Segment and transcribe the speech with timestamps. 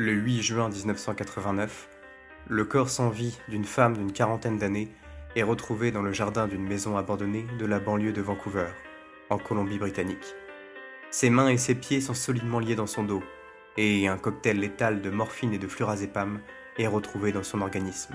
[0.00, 1.88] Le 8 juin 1989,
[2.46, 4.86] le corps sans vie d'une femme d'une quarantaine d'années
[5.34, 8.68] est retrouvé dans le jardin d'une maison abandonnée de la banlieue de Vancouver,
[9.28, 10.36] en Colombie-Britannique.
[11.10, 13.24] Ses mains et ses pieds sont solidement liés dans son dos,
[13.76, 16.38] et un cocktail létal de morphine et de flurazépam
[16.78, 18.14] est retrouvé dans son organisme.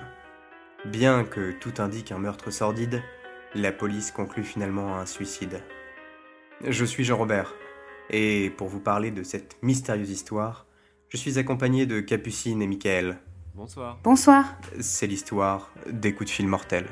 [0.86, 3.04] Bien que tout indique un meurtre sordide,
[3.56, 5.62] la police conclut finalement à un suicide.
[6.66, 7.54] Je suis Jean-Robert,
[8.10, 10.66] et pour vous parler de cette mystérieuse histoire,
[11.14, 13.18] je suis accompagné de Capucine et Michael.
[13.54, 14.00] Bonsoir.
[14.04, 14.58] Bonsoir.
[14.80, 16.88] C'est l'histoire des coups de fil mortels.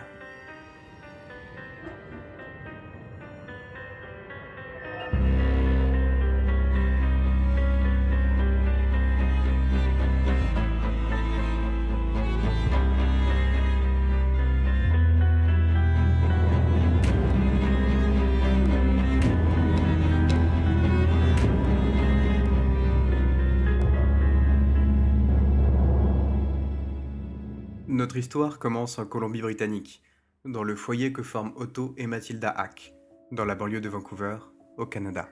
[28.21, 30.03] Histoire commence en Colombie-Britannique,
[30.45, 32.93] dans le foyer que forment Otto et Mathilda Hack,
[33.31, 34.37] dans la banlieue de Vancouver,
[34.77, 35.27] au Canada.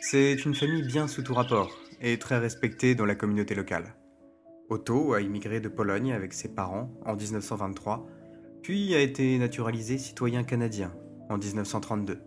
[0.00, 3.96] C'est une famille bien sous tout rapport et très respectée dans la communauté locale.
[4.70, 8.06] Otto a immigré de Pologne avec ses parents en 1923,
[8.62, 10.94] puis a été naturalisé citoyen canadien
[11.28, 12.20] en 1932.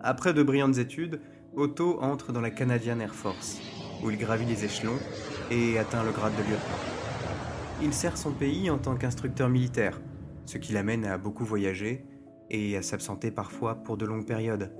[0.00, 1.20] Après de brillantes études,
[1.54, 3.60] Otto entre dans la Canadian Air Force,
[4.02, 4.98] où il gravit les échelons
[5.50, 6.97] et atteint le grade de lieutenant
[7.82, 10.00] il sert son pays en tant qu'instructeur militaire,
[10.46, 12.04] ce qui l'amène à beaucoup voyager
[12.50, 14.72] et à s'absenter parfois pour de longues périodes.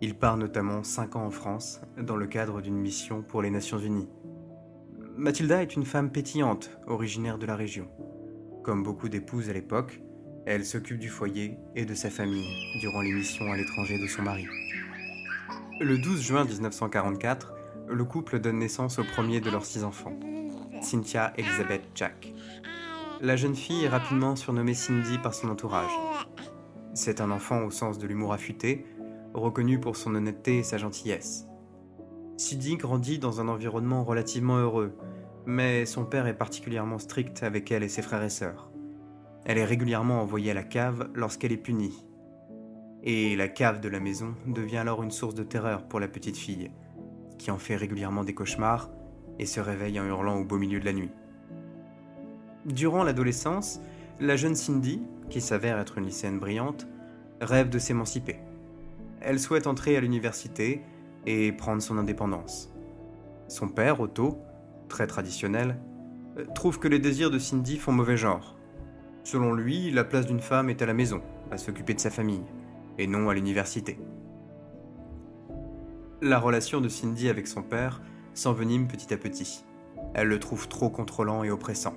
[0.00, 3.78] Il part notamment 5 ans en France dans le cadre d'une mission pour les Nations
[3.78, 4.08] Unies.
[5.16, 7.88] Mathilda est une femme pétillante, originaire de la région.
[8.64, 10.00] Comme beaucoup d'épouses à l'époque,
[10.46, 12.48] elle s'occupe du foyer et de sa famille
[12.80, 14.46] durant les missions à l'étranger de son mari.
[15.80, 17.52] Le 12 juin 1944,
[17.88, 20.18] le couple donne naissance au premier de leurs six enfants,
[20.80, 22.32] Cynthia Elizabeth Jack.
[23.22, 25.90] La jeune fille est rapidement surnommée Cindy par son entourage.
[26.94, 28.86] C'est un enfant au sens de l'humour affûté,
[29.34, 31.46] reconnu pour son honnêteté et sa gentillesse.
[32.38, 34.96] Cindy grandit dans un environnement relativement heureux,
[35.44, 38.70] mais son père est particulièrement strict avec elle et ses frères et sœurs.
[39.44, 42.06] Elle est régulièrement envoyée à la cave lorsqu'elle est punie.
[43.02, 46.38] Et la cave de la maison devient alors une source de terreur pour la petite
[46.38, 46.70] fille,
[47.38, 48.88] qui en fait régulièrement des cauchemars
[49.38, 51.10] et se réveille en hurlant au beau milieu de la nuit.
[52.66, 53.80] Durant l'adolescence,
[54.20, 55.00] la jeune Cindy,
[55.30, 56.86] qui s'avère être une lycéenne brillante,
[57.40, 58.38] rêve de s'émanciper.
[59.22, 60.82] Elle souhaite entrer à l'université
[61.26, 62.70] et prendre son indépendance.
[63.48, 64.38] Son père, Otto,
[64.88, 65.78] très traditionnel,
[66.54, 68.56] trouve que les désirs de Cindy font mauvais genre.
[69.24, 72.44] Selon lui, la place d'une femme est à la maison, à s'occuper de sa famille,
[72.98, 73.98] et non à l'université.
[76.20, 78.02] La relation de Cindy avec son père
[78.34, 79.64] s'envenime petit à petit.
[80.12, 81.94] Elle le trouve trop contrôlant et oppressant.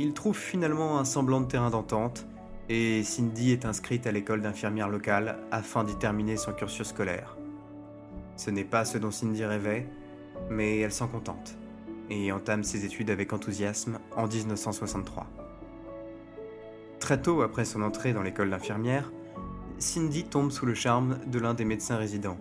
[0.00, 2.24] Il trouve finalement un semblant de terrain d'entente
[2.68, 7.36] et Cindy est inscrite à l'école d'infirmière locale afin d'y terminer son cursus scolaire.
[8.36, 9.88] Ce n'est pas ce dont Cindy rêvait,
[10.50, 11.56] mais elle s'en contente
[12.10, 15.26] et entame ses études avec enthousiasme en 1963.
[17.00, 19.10] Très tôt après son entrée dans l'école d'infirmière,
[19.78, 22.38] Cindy tombe sous le charme de l'un des médecins résidents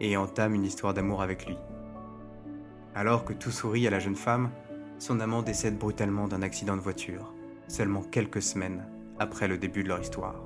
[0.00, 1.56] et entame une histoire d'amour avec lui.
[2.96, 4.50] Alors que tout sourit à la jeune femme,
[4.98, 7.32] son amant décède brutalement d'un accident de voiture,
[7.68, 8.86] seulement quelques semaines
[9.18, 10.42] après le début de leur histoire.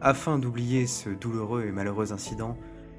[0.00, 2.56] Afin d'oublier ce douloureux et malheureux incident,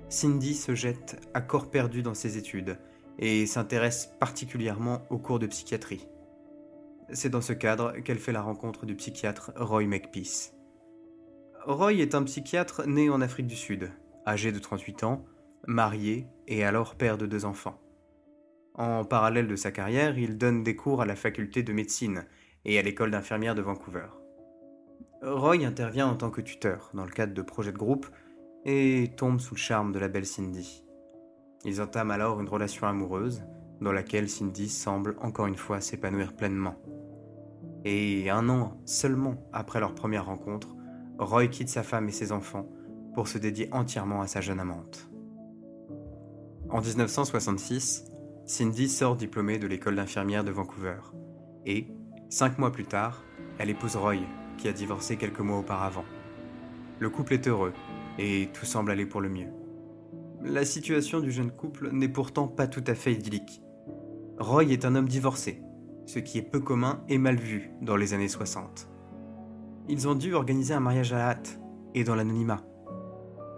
[0.09, 2.77] Cindy se jette à corps perdu dans ses études
[3.19, 6.07] et s'intéresse particulièrement aux cours de psychiatrie.
[7.11, 10.53] C'est dans ce cadre qu'elle fait la rencontre du psychiatre Roy McPeace.
[11.65, 13.91] Roy est un psychiatre né en Afrique du Sud,
[14.25, 15.25] âgé de 38 ans,
[15.67, 17.79] marié et alors père de deux enfants.
[18.79, 22.23] En parallèle de sa carrière, il donne des cours à la faculté de médecine
[22.63, 24.07] et à l'école d'infirmière de Vancouver.
[25.21, 28.07] Roy intervient en tant que tuteur dans le cadre de projets de groupe
[28.63, 30.85] et tombe sous le charme de la belle Cindy.
[31.65, 33.43] Ils entament alors une relation amoureuse
[33.81, 36.81] dans laquelle Cindy semble encore une fois s'épanouir pleinement.
[37.83, 40.69] Et un an seulement après leur première rencontre,
[41.17, 42.69] Roy quitte sa femme et ses enfants
[43.13, 45.09] pour se dédier entièrement à sa jeune amante.
[46.69, 48.05] En 1966,
[48.49, 50.97] Cindy sort diplômée de l'école d'infirmière de Vancouver.
[51.67, 51.85] Et,
[52.29, 53.23] cinq mois plus tard,
[53.59, 54.15] elle épouse Roy,
[54.57, 56.03] qui a divorcé quelques mois auparavant.
[56.97, 57.73] Le couple est heureux,
[58.17, 59.49] et tout semble aller pour le mieux.
[60.41, 63.61] La situation du jeune couple n'est pourtant pas tout à fait idyllique.
[64.39, 65.61] Roy est un homme divorcé,
[66.07, 68.89] ce qui est peu commun et mal vu dans les années 60.
[69.89, 71.59] Ils ont dû organiser un mariage à la hâte,
[71.93, 72.65] et dans l'anonymat.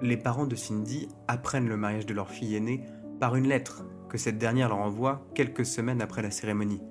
[0.02, 2.84] Les parents de Cindy apprennent le mariage de leur fille aînée
[3.22, 6.82] par une lettre que cette dernière leur envoie quelques semaines après la cérémonie.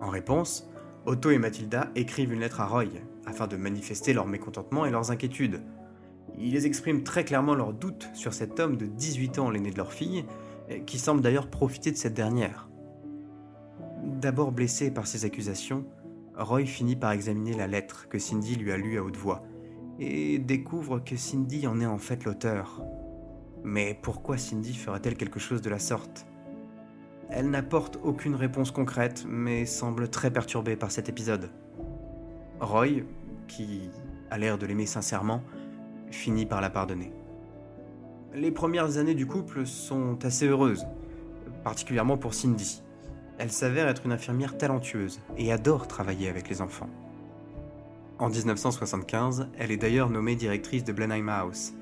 [0.00, 0.68] En réponse,
[1.06, 2.86] Otto et Mathilda écrivent une lettre à Roy
[3.26, 5.62] afin de manifester leur mécontentement et leurs inquiétudes.
[6.36, 9.92] Ils expriment très clairement leurs doutes sur cet homme de 18 ans, l'aîné de leur
[9.92, 10.24] fille,
[10.84, 12.68] qui semble d'ailleurs profiter de cette dernière.
[14.02, 15.84] D'abord blessé par ces accusations,
[16.36, 19.44] Roy finit par examiner la lettre que Cindy lui a lue à haute voix
[20.00, 22.82] et découvre que Cindy en est en fait l'auteur.
[23.64, 26.26] Mais pourquoi Cindy ferait-elle quelque chose de la sorte?
[27.28, 31.50] Elle n'apporte aucune réponse concrète, mais semble très perturbée par cet épisode.
[32.60, 33.04] Roy,
[33.46, 33.90] qui
[34.30, 35.42] a l'air de l'aimer sincèrement,
[36.10, 37.12] finit par la pardonner.
[38.34, 40.86] Les premières années du couple sont assez heureuses,
[41.64, 42.82] particulièrement pour Cindy.
[43.38, 46.90] Elle s'avère être une infirmière talentueuse et adore travailler avec les enfants.
[48.18, 51.72] En 1975, elle est d'ailleurs nommée directrice de Blenheim House,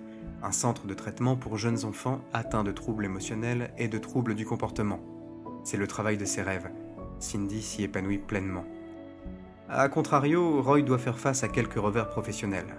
[0.43, 4.47] un centre de traitement pour jeunes enfants atteints de troubles émotionnels et de troubles du
[4.47, 5.01] comportement.
[5.65, 6.71] C'est le travail de ses rêves.
[7.19, 8.65] Cindy s'y épanouit pleinement.
[9.69, 12.77] A contrario, Roy doit faire face à quelques revers professionnels.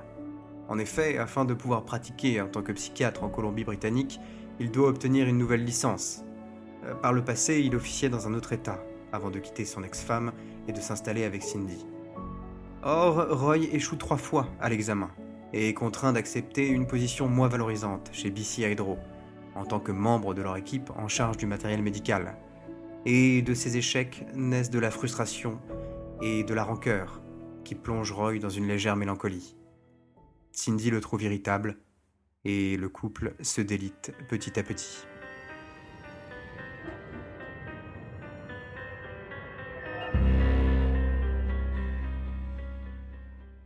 [0.70, 4.20] En effet, afin de pouvoir pratiquer en tant que psychiatre en Colombie-Britannique,
[4.60, 6.24] il doit obtenir une nouvelle licence.
[6.86, 10.32] Euh, par le passé, il officiait dans un autre État, avant de quitter son ex-femme
[10.68, 11.86] et de s'installer avec Cindy.
[12.84, 15.10] Or, Roy échoue trois fois à l'examen
[15.54, 18.98] et est contraint d'accepter une position moins valorisante chez BC Hydro,
[19.56, 22.38] en tant que membre de leur équipe en charge du matériel médical.
[23.06, 25.60] Et de ces échecs naissent de la frustration
[26.22, 27.22] et de la rancœur
[27.64, 29.56] qui plongent Roy dans une légère mélancolie.
[30.52, 31.78] Cindy le trouve irritable
[32.46, 35.06] et le couple se délite petit à petit.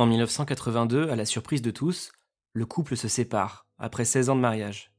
[0.04, 2.12] En 1982, à la surprise de tous,
[2.52, 4.92] le couple se sépare, après 16 ans de mariage.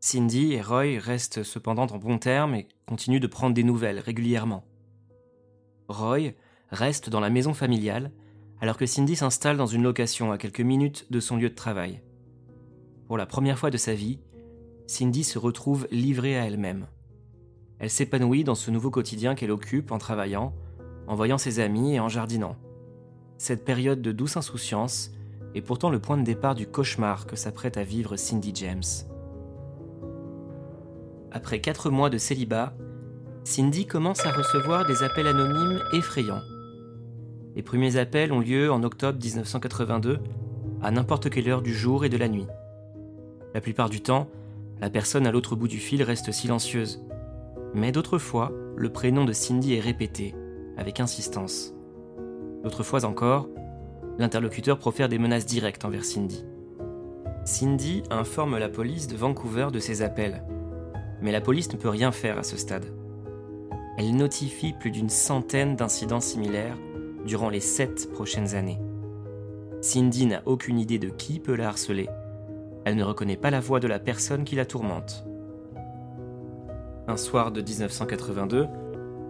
[0.00, 4.66] Cindy et Roy restent cependant en bons termes et continuent de prendre des nouvelles régulièrement.
[5.88, 6.32] Roy
[6.68, 8.12] reste dans la maison familiale,
[8.60, 12.02] alors que Cindy s'installe dans une location à quelques minutes de son lieu de travail.
[13.06, 14.20] Pour la première fois de sa vie,
[14.86, 16.86] Cindy se retrouve livrée à elle-même.
[17.78, 20.54] Elle s'épanouit dans ce nouveau quotidien qu'elle occupe en travaillant,
[21.06, 22.58] en voyant ses amis et en jardinant.
[23.38, 25.12] Cette période de douce insouciance
[25.54, 28.82] est pourtant le point de départ du cauchemar que s'apprête à vivre Cindy James.
[31.30, 32.74] Après quatre mois de célibat,
[33.44, 36.42] Cindy commence à recevoir des appels anonymes effrayants.
[37.54, 40.18] Les premiers appels ont lieu en octobre 1982,
[40.82, 42.46] à n'importe quelle heure du jour et de la nuit.
[43.54, 44.28] La plupart du temps,
[44.80, 47.04] la personne à l'autre bout du fil reste silencieuse.
[47.72, 50.34] Mais d'autres fois, le prénom de Cindy est répété,
[50.76, 51.77] avec insistance.
[52.62, 53.48] D'autres fois encore,
[54.18, 56.44] l'interlocuteur profère des menaces directes envers Cindy.
[57.44, 60.42] Cindy informe la police de Vancouver de ses appels,
[61.22, 62.86] mais la police ne peut rien faire à ce stade.
[63.96, 66.76] Elle notifie plus d'une centaine d'incidents similaires
[67.24, 68.80] durant les sept prochaines années.
[69.80, 72.08] Cindy n'a aucune idée de qui peut la harceler.
[72.84, 75.24] Elle ne reconnaît pas la voix de la personne qui la tourmente.
[77.06, 78.66] Un soir de 1982,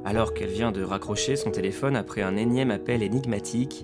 [0.04, 3.82] alors qu'elle vient de raccrocher son téléphone après un énième appel énigmatique,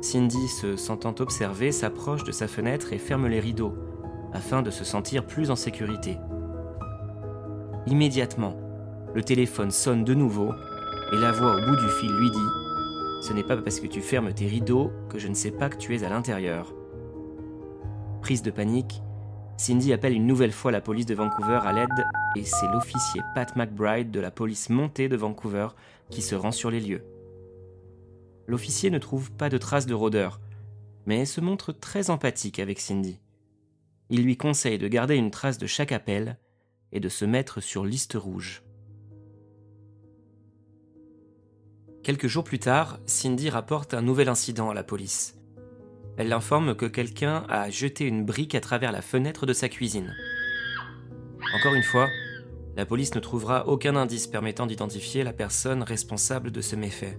[0.00, 3.74] Cindy, se sentant observée, s'approche de sa fenêtre et ferme les rideaux,
[4.32, 6.18] afin de se sentir plus en sécurité.
[7.86, 8.56] Immédiatement,
[9.14, 10.52] le téléphone sonne de nouveau
[11.12, 14.00] et la voix au bout du fil lui dit Ce n'est pas parce que tu
[14.00, 16.74] fermes tes rideaux que je ne sais pas que tu es à l'intérieur.
[18.20, 19.02] Prise de panique,
[19.58, 21.88] Cindy appelle une nouvelle fois la police de Vancouver à l'aide
[22.36, 25.68] et c'est l'officier Pat McBride de la police montée de Vancouver
[26.10, 27.04] qui se rend sur les lieux.
[28.46, 30.40] L'officier ne trouve pas de traces de rôdeur,
[31.06, 33.18] mais se montre très empathique avec Cindy.
[34.10, 36.38] Il lui conseille de garder une trace de chaque appel
[36.92, 38.62] et de se mettre sur liste rouge.
[42.04, 45.36] Quelques jours plus tard, Cindy rapporte un nouvel incident à la police.
[46.16, 50.14] Elle l'informe que quelqu'un a jeté une brique à travers la fenêtre de sa cuisine.
[51.54, 52.08] Encore une fois,
[52.76, 57.18] la police ne trouvera aucun indice permettant d'identifier la personne responsable de ce méfait.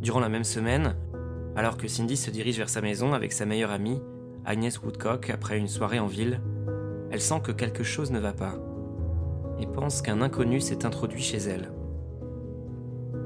[0.00, 0.96] Durant la même semaine,
[1.56, 4.00] alors que Cindy se dirige vers sa maison avec sa meilleure amie,
[4.44, 6.40] Agnès Woodcock, après une soirée en ville,
[7.10, 8.58] elle sent que quelque chose ne va pas
[9.60, 11.72] et pense qu'un inconnu s'est introduit chez elle.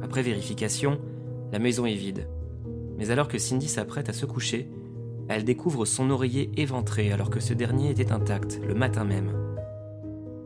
[0.02, 0.98] Après vérification,
[1.52, 2.26] la maison est vide
[3.02, 4.68] mais alors que Cindy s'apprête à se coucher,
[5.28, 9.32] elle découvre son oreiller éventré alors que ce dernier était intact le matin même.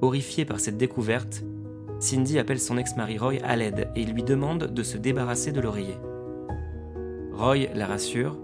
[0.00, 1.44] Horrifiée par cette découverte,
[2.00, 5.98] Cindy appelle son ex-mari Roy à l'aide et lui demande de se débarrasser de l'oreiller.
[7.34, 8.38] Roy la rassure,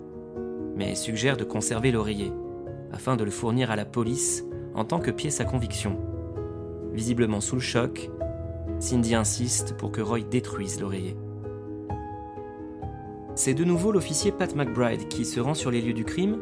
[0.76, 2.32] mais suggère de conserver l'oreiller,
[2.92, 5.98] afin de le fournir à la police en tant que pièce à conviction.
[6.92, 8.10] Visiblement sous le choc,
[8.78, 11.16] Cindy insiste pour que Roy détruise l'oreiller.
[13.34, 16.38] C'est de nouveau l'officier Pat McBride qui se rend sur les lieux du crime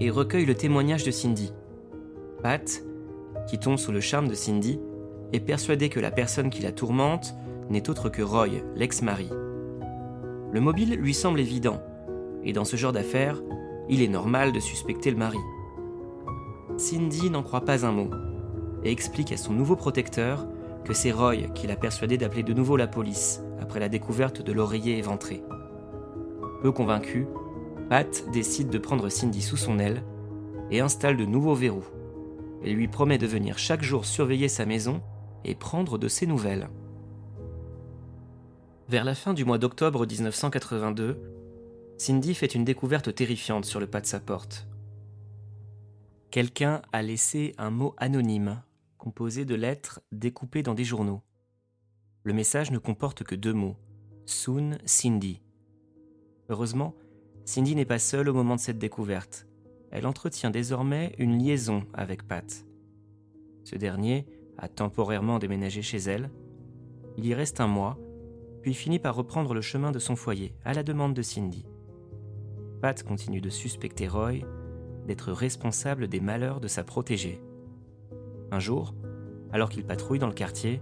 [0.00, 1.52] et recueille le témoignage de Cindy.
[2.42, 2.82] Pat,
[3.46, 4.80] qui tombe sous le charme de Cindy,
[5.32, 7.34] est persuadé que la personne qui la tourmente
[7.70, 9.30] n'est autre que Roy, l'ex-mari.
[10.50, 11.80] Le mobile lui semble évident,
[12.42, 13.40] et dans ce genre d'affaires,
[13.88, 15.38] il est normal de suspecter le mari.
[16.76, 18.10] Cindy n'en croit pas un mot,
[18.82, 20.48] et explique à son nouveau protecteur
[20.84, 24.52] que c'est Roy qui l'a persuadé d'appeler de nouveau la police après la découverte de
[24.52, 25.44] l'oreiller éventré.
[26.62, 27.26] Peu convaincu,
[27.90, 30.04] Pat décide de prendre Cindy sous son aile
[30.70, 31.88] et installe de nouveaux verrous,
[32.62, 35.02] et lui promet de venir chaque jour surveiller sa maison
[35.44, 36.68] et prendre de ses nouvelles.
[38.88, 41.20] Vers la fin du mois d'octobre 1982,
[41.98, 44.68] Cindy fait une découverte terrifiante sur le pas de sa porte.
[46.30, 48.62] Quelqu'un a laissé un mot anonyme,
[48.98, 51.22] composé de lettres découpées dans des journaux.
[52.22, 53.76] Le message ne comporte que deux mots
[54.26, 55.41] Soon Cindy.
[56.48, 56.94] Heureusement,
[57.44, 59.46] Cindy n'est pas seule au moment de cette découverte.
[59.90, 62.64] Elle entretient désormais une liaison avec Pat.
[63.64, 64.26] Ce dernier
[64.58, 66.30] a temporairement déménagé chez elle.
[67.16, 67.98] Il y reste un mois,
[68.62, 71.66] puis finit par reprendre le chemin de son foyer, à la demande de Cindy.
[72.80, 74.40] Pat continue de suspecter Roy
[75.06, 77.42] d'être responsable des malheurs de sa protégée.
[78.50, 78.94] Un jour,
[79.52, 80.80] alors qu'il patrouille dans le quartier,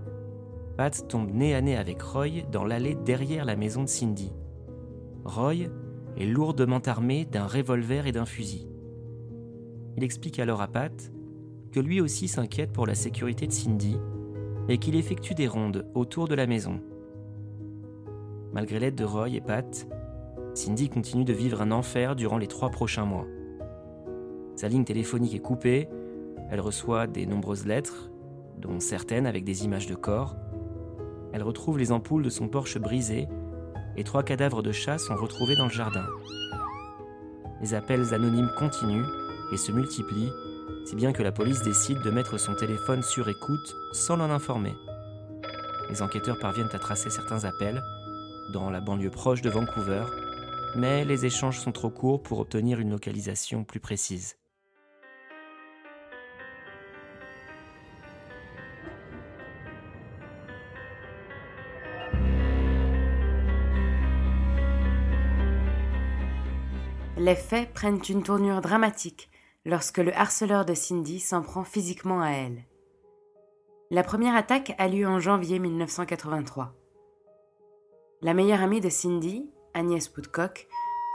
[0.77, 4.33] Pat tombe nez à nez avec Roy dans l'allée derrière la maison de Cindy.
[5.25, 5.69] Roy
[6.17, 8.67] est lourdement armé d'un revolver et d'un fusil.
[9.97, 11.13] Il explique alors à Pat
[11.73, 13.97] que lui aussi s'inquiète pour la sécurité de Cindy
[14.69, 16.81] et qu'il effectue des rondes autour de la maison.
[18.53, 19.87] Malgré l'aide de Roy et Pat,
[20.55, 23.27] Cindy continue de vivre un enfer durant les trois prochains mois.
[24.57, 25.89] Sa ligne téléphonique est coupée,
[26.51, 28.11] elle reçoit des nombreuses lettres,
[28.59, 30.37] dont certaines avec des images de corps.
[31.33, 33.29] Elle retrouve les ampoules de son Porsche brisées
[33.97, 36.07] et trois cadavres de chats sont retrouvés dans le jardin.
[37.61, 39.07] Les appels anonymes continuent
[39.53, 40.33] et se multiplient,
[40.87, 44.75] si bien que la police décide de mettre son téléphone sur écoute sans l'en informer.
[45.91, 47.83] Les enquêteurs parviennent à tracer certains appels,
[48.53, 50.05] dans la banlieue proche de Vancouver,
[50.77, 54.40] mais les échanges sont trop courts pour obtenir une localisation plus précise.
[67.21, 69.29] Les faits prennent une tournure dramatique
[69.67, 72.65] lorsque le harceleur de Cindy s'en prend physiquement à elle.
[73.91, 76.73] La première attaque a lieu en janvier 1983.
[78.23, 80.67] La meilleure amie de Cindy, Agnès Woodcock,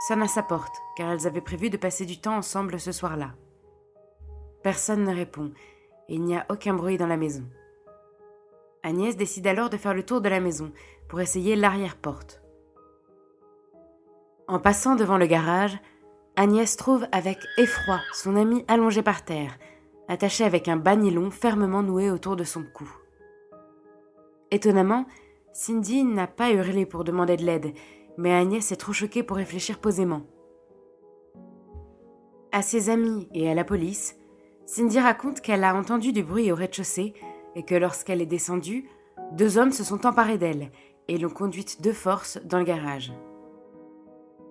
[0.06, 3.34] sonne à sa porte car elles avaient prévu de passer du temps ensemble ce soir-là.
[4.62, 5.50] Personne ne répond
[6.08, 7.42] et il n'y a aucun bruit dans la maison.
[8.84, 10.70] Agnès décide alors de faire le tour de la maison
[11.08, 12.44] pour essayer l'arrière-porte.
[14.46, 15.76] En passant devant le garage,
[16.38, 19.58] Agnès trouve avec effroi son ami allongé par terre,
[20.06, 22.86] attaché avec un banilon fermement noué autour de son cou.
[24.50, 25.06] Étonnamment,
[25.54, 27.72] Cindy n'a pas hurlé pour demander de l'aide,
[28.18, 30.26] mais Agnès est trop choquée pour réfléchir posément.
[32.52, 34.18] À ses amis et à la police,
[34.66, 37.14] Cindy raconte qu'elle a entendu du bruit au rez-de-chaussée
[37.54, 38.86] et que lorsqu'elle est descendue,
[39.32, 40.70] deux hommes se sont emparés d'elle
[41.08, 43.10] et l'ont conduite de force dans le garage.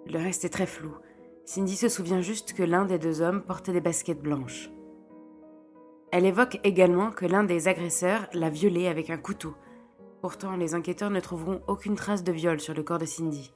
[0.07, 0.91] Le reste est très flou,
[1.45, 4.71] Cindy se souvient juste que l'un des deux hommes portait des baskets blanches.
[6.11, 9.53] Elle évoque également que l'un des agresseurs l'a violée avec un couteau.
[10.21, 13.53] Pourtant, les enquêteurs ne trouveront aucune trace de viol sur le corps de Cindy.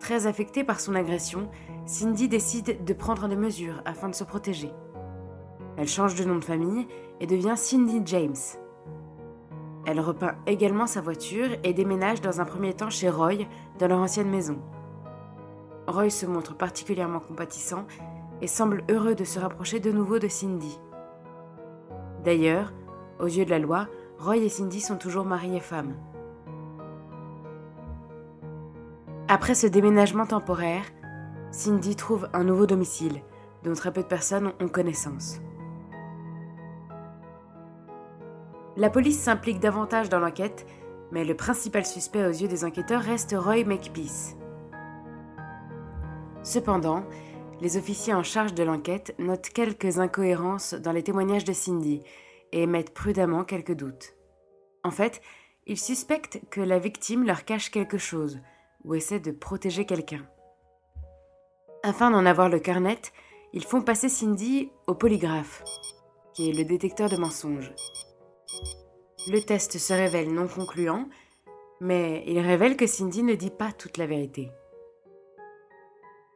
[0.00, 1.48] Très affectée par son agression,
[1.86, 4.72] Cindy décide de prendre des mesures afin de se protéger.
[5.76, 6.88] Elle change de nom de famille
[7.20, 8.34] et devient Cindy James.
[9.86, 13.46] Elle repeint également sa voiture et déménage dans un premier temps chez Roy,
[13.78, 14.58] dans leur ancienne maison.
[15.86, 17.86] Roy se montre particulièrement compatissant
[18.40, 20.78] et semble heureux de se rapprocher de nouveau de Cindy.
[22.24, 22.72] D'ailleurs,
[23.20, 23.88] aux yeux de la loi,
[24.18, 25.94] Roy et Cindy sont toujours mari et femme.
[29.28, 30.84] Après ce déménagement temporaire,
[31.50, 33.22] Cindy trouve un nouveau domicile
[33.62, 35.40] dont très peu de personnes ont connaissance.
[38.76, 40.66] La police s'implique davantage dans l'enquête,
[41.12, 44.36] mais le principal suspect aux yeux des enquêteurs reste Roy McPeace.
[46.42, 47.04] Cependant,
[47.60, 52.02] les officiers en charge de l'enquête notent quelques incohérences dans les témoignages de Cindy
[52.50, 54.14] et émettent prudemment quelques doutes.
[54.82, 55.22] En fait,
[55.66, 58.40] ils suspectent que la victime leur cache quelque chose
[58.82, 60.26] ou essaie de protéger quelqu'un.
[61.84, 63.12] Afin d'en avoir le cœur net,
[63.52, 65.62] ils font passer Cindy au polygraphe.
[66.34, 67.72] qui est le détecteur de mensonges.
[69.28, 71.08] Le test se révèle non concluant,
[71.80, 74.50] mais il révèle que Cindy ne dit pas toute la vérité.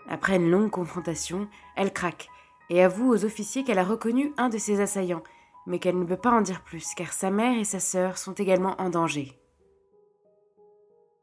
[0.09, 2.29] Après une longue confrontation, elle craque
[2.71, 5.23] et avoue aux officiers qu'elle a reconnu un de ses assaillants,
[5.67, 8.33] mais qu'elle ne peut pas en dire plus car sa mère et sa sœur sont
[8.33, 9.39] également en danger.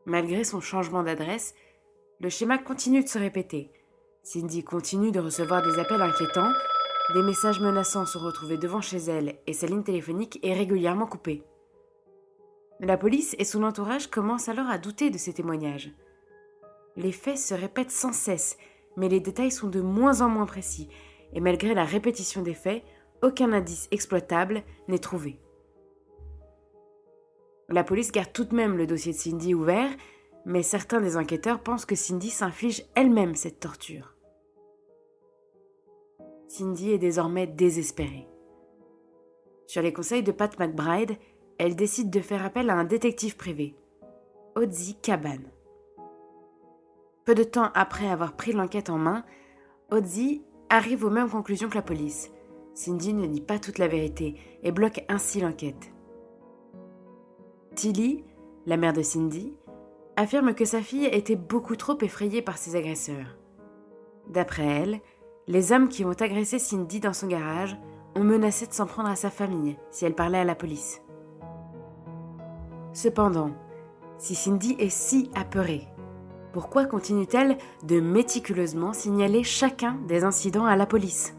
[0.06, 1.56] Malgré son changement d'adresse,
[2.20, 3.72] le schéma continue de se répéter.
[4.22, 6.52] Cindy continue de recevoir des appels inquiétants,
[7.14, 11.44] des messages menaçants sont retrouvés devant chez elle et sa ligne téléphonique est régulièrement coupée.
[12.80, 15.92] La police et son entourage commencent alors à douter de ces témoignages.
[16.96, 18.58] Les faits se répètent sans cesse,
[18.98, 20.90] mais les détails sont de moins en moins précis,
[21.34, 22.84] et malgré la répétition des faits,
[23.22, 25.40] aucun indice exploitable n'est trouvé.
[27.70, 29.92] La police garde tout de même le dossier de Cindy ouvert,
[30.46, 34.15] mais certains des enquêteurs pensent que Cindy s'inflige elle-même cette torture.
[36.48, 38.28] Cindy est désormais désespérée.
[39.68, 41.18] Sur les conseils de Pat McBride,
[41.58, 43.76] elle décide de faire appel à un détective privé,
[44.56, 45.40] Ozzy Caban.
[47.26, 49.26] Peu de temps après avoir pris l'enquête en main,
[49.92, 52.32] Ozzy arrive aux mêmes conclusions que la police.
[52.74, 55.92] Cindy ne dit pas toute la vérité et bloque ainsi l'enquête.
[57.74, 58.24] Tilly,
[58.66, 59.54] la mère de Cindy,
[60.16, 63.38] affirme que sa fille était beaucoup trop effrayée par ses agresseurs.
[64.30, 65.02] D'après elle,
[65.48, 67.78] les hommes qui ont agressé Cindy dans son garage
[68.16, 71.02] ont menacé de s'en prendre à sa famille si elle parlait à la police.
[72.94, 73.52] Cependant,
[74.18, 75.88] si Cindy est si apeurée,
[76.54, 81.36] pourquoi continue-t-elle de méticuleusement signaler chacun des incidents à la police?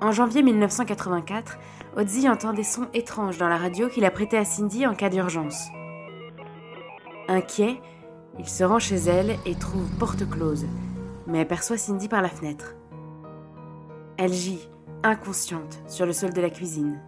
[0.00, 1.58] En janvier 1984,
[1.96, 5.10] Ozzy entend des sons étranges dans la radio qu'il a prêté à Cindy en cas
[5.10, 5.68] d'urgence.
[7.28, 7.80] Inquiet,
[8.38, 10.66] il se rend chez elle et trouve porte close,
[11.26, 12.74] mais aperçoit Cindy par la fenêtre.
[14.16, 14.68] Elle gît,
[15.02, 17.00] inconsciente, sur le sol de la cuisine.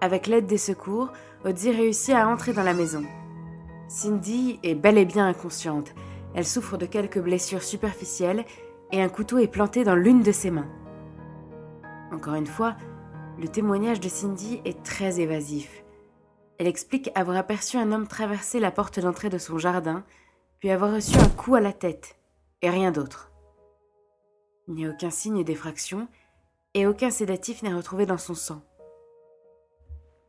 [0.00, 1.12] Avec l'aide des secours,
[1.44, 3.04] Ozzy réussit à entrer dans la maison.
[3.88, 5.94] Cindy est bel et bien inconsciente.
[6.34, 8.44] Elle souffre de quelques blessures superficielles
[8.92, 10.68] et un couteau est planté dans l'une de ses mains.
[12.12, 12.76] Encore une fois,
[13.40, 15.84] le témoignage de Cindy est très évasif.
[16.58, 20.04] Elle explique avoir aperçu un homme traverser la porte d'entrée de son jardin,
[20.60, 22.16] puis avoir reçu un coup à la tête,
[22.62, 23.30] et rien d'autre.
[24.66, 26.08] Il n'y a aucun signe d'effraction,
[26.74, 28.62] et aucun sédatif n'est retrouvé dans son sang.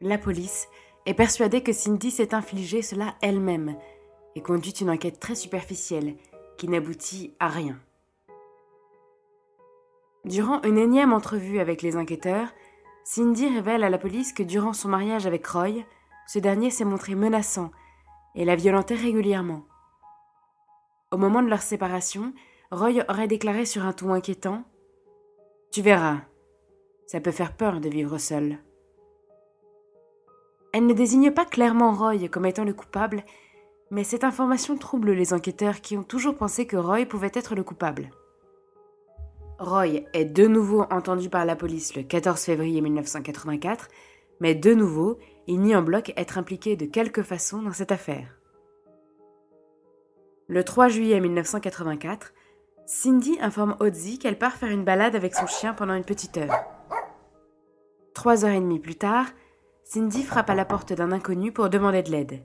[0.02, 0.68] La police
[1.06, 3.76] est persuadée que Cindy s'est infligé cela elle-même
[4.36, 6.16] et conduit une enquête très superficielle
[6.58, 7.78] qui n'aboutit à rien.
[10.26, 12.50] Durant une énième entrevue avec les enquêteurs,
[13.04, 15.84] Cindy révèle à la police que durant son mariage avec Roy,
[16.28, 17.72] ce dernier s'est montré menaçant
[18.36, 19.64] et la violentait régulièrement.
[21.12, 22.34] Au moment de leur séparation,
[22.72, 24.64] Roy aurait déclaré sur un ton inquiétant
[25.72, 26.20] Tu verras,
[27.08, 28.60] ça peut faire peur de vivre seul.
[30.72, 33.24] Elle ne désigne pas clairement Roy comme étant le coupable,
[33.90, 37.64] mais cette information trouble les enquêteurs qui ont toujours pensé que Roy pouvait être le
[37.64, 38.12] coupable.
[39.58, 43.88] Roy est de nouveau entendu par la police le 14 février 1984,
[44.42, 45.18] mais de nouveau,
[45.48, 48.39] il nie en bloc être impliqué de quelque façon dans cette affaire.
[50.52, 52.34] Le 3 juillet 1984,
[52.88, 56.66] Cindy informe Ozzy qu'elle part faire une balade avec son chien pendant une petite heure.
[58.16, 59.28] Trois heures et demie plus tard,
[59.84, 62.44] Cindy frappe à la porte d'un inconnu pour demander de l'aide.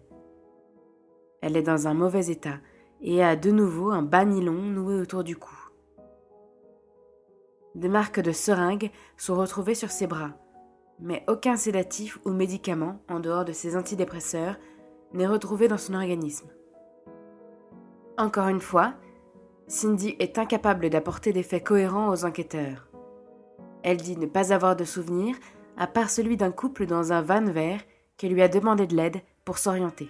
[1.40, 2.58] Elle est dans un mauvais état
[3.00, 5.56] et a de nouveau un bas nylon noué autour du cou.
[7.74, 10.32] Des marques de seringues sont retrouvées sur ses bras,
[11.00, 14.58] mais aucun sédatif ou médicament, en dehors de ses antidépresseurs,
[15.14, 16.50] n'est retrouvé dans son organisme.
[18.16, 18.94] Encore une fois,
[19.66, 22.88] Cindy est incapable d'apporter des faits cohérents aux enquêteurs.
[23.82, 25.34] Elle dit ne pas avoir de souvenirs
[25.76, 27.80] à part celui d'un couple dans un van vert
[28.16, 30.08] qui lui a demandé de l'aide pour s'orienter.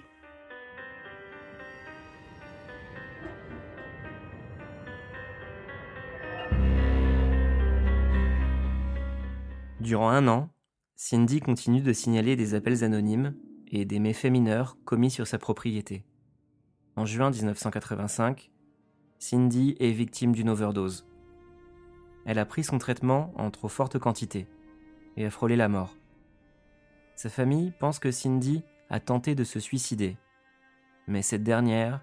[9.80, 10.50] Durant un an,
[10.94, 13.34] Cindy continue de signaler des appels anonymes
[13.66, 16.04] et des méfaits mineurs commis sur sa propriété.
[16.96, 18.50] En juin 1985,
[19.18, 21.06] Cindy est victime d'une overdose.
[22.24, 24.46] Elle a pris son traitement en trop forte quantité
[25.16, 25.96] et a frôlé la mort.
[27.16, 30.16] Sa famille pense que Cindy a tenté de se suicider,
[31.08, 32.00] mais cette dernière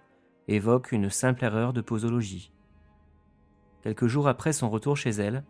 [0.47, 2.51] évoque une simple erreur de posologie.
[3.84, 5.43] Quelques jours après son retour chez elle,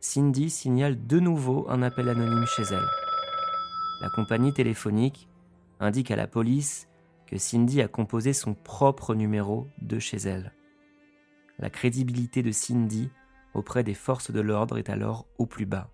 [0.00, 2.88] Cindy signale de nouveau un appel anonyme chez elle.
[4.02, 5.28] La compagnie téléphonique
[5.80, 6.88] indique à la police
[7.26, 10.52] que Cindy a composé son propre numéro de chez elle.
[11.58, 13.10] La crédibilité de Cindy
[13.54, 15.90] auprès des forces de l'ordre est alors au plus bas.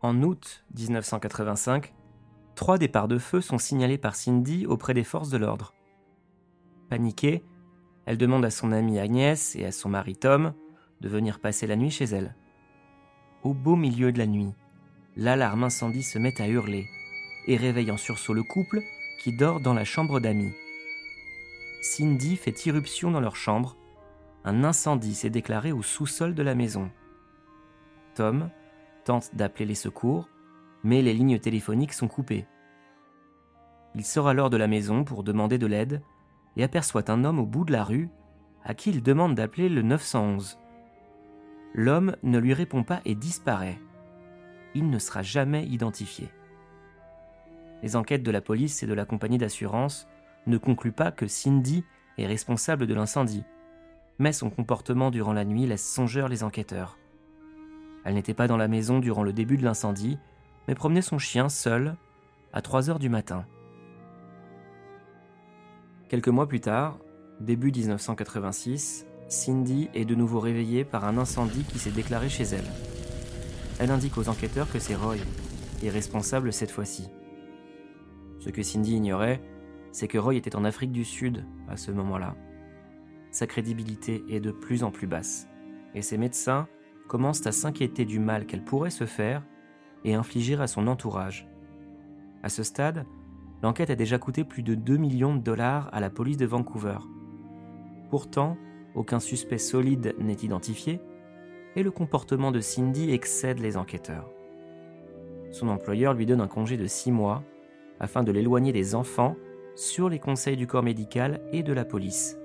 [0.00, 1.94] En août 1985,
[2.54, 5.74] trois départs de feu sont signalés par Cindy auprès des forces de l'ordre.
[6.90, 7.42] Paniquée,
[8.04, 10.52] elle demande à son amie Agnès et à son mari Tom
[11.00, 12.36] de venir passer la nuit chez elle.
[13.42, 14.52] Au beau milieu de la nuit,
[15.16, 16.86] l'alarme incendie se met à hurler
[17.46, 18.82] et réveille en sursaut le couple
[19.18, 20.52] qui dort dans la chambre d'amis.
[21.82, 23.76] Cindy fait irruption dans leur chambre.
[24.44, 26.90] Un incendie s'est déclaré au sous-sol de la maison.
[28.14, 28.50] Tom
[29.04, 30.28] tente d'appeler les secours,
[30.82, 32.46] mais les lignes téléphoniques sont coupées.
[33.94, 36.02] Il sort alors de la maison pour demander de l'aide
[36.56, 38.08] et aperçoit un homme au bout de la rue
[38.64, 40.58] à qui il demande d'appeler le 911.
[41.74, 43.78] L'homme ne lui répond pas et disparaît.
[44.74, 46.28] Il ne sera jamais identifié.
[47.84, 50.08] Les enquêtes de la police et de la compagnie d'assurance
[50.46, 51.84] ne concluent pas que Cindy
[52.16, 53.44] est responsable de l'incendie,
[54.18, 56.98] mais son comportement durant la nuit laisse songeur les enquêteurs.
[58.06, 60.16] Elle n'était pas dans la maison durant le début de l'incendie,
[60.66, 61.94] mais promenait son chien seul
[62.54, 63.44] à 3 heures du matin.
[66.08, 66.98] Quelques mois plus tard,
[67.38, 72.70] début 1986, Cindy est de nouveau réveillée par un incendie qui s'est déclaré chez elle.
[73.78, 75.16] Elle indique aux enquêteurs que c'est Roy,
[75.82, 77.10] et responsable cette fois-ci.
[78.44, 79.40] Ce que Cindy ignorait,
[79.90, 82.36] c'est que Roy était en Afrique du Sud à ce moment-là.
[83.30, 85.48] Sa crédibilité est de plus en plus basse,
[85.94, 86.68] et ses médecins
[87.08, 89.42] commencent à s'inquiéter du mal qu'elle pourrait se faire
[90.04, 91.48] et infliger à son entourage.
[92.42, 93.06] À ce stade,
[93.62, 96.98] l'enquête a déjà coûté plus de 2 millions de dollars à la police de Vancouver.
[98.10, 98.58] Pourtant,
[98.94, 101.00] aucun suspect solide n'est identifié
[101.76, 104.28] et le comportement de Cindy excède les enquêteurs.
[105.50, 107.42] Son employeur lui donne un congé de 6 mois
[108.00, 109.36] afin de l'éloigner des enfants
[109.74, 112.38] sur les conseils du corps médical et de la police.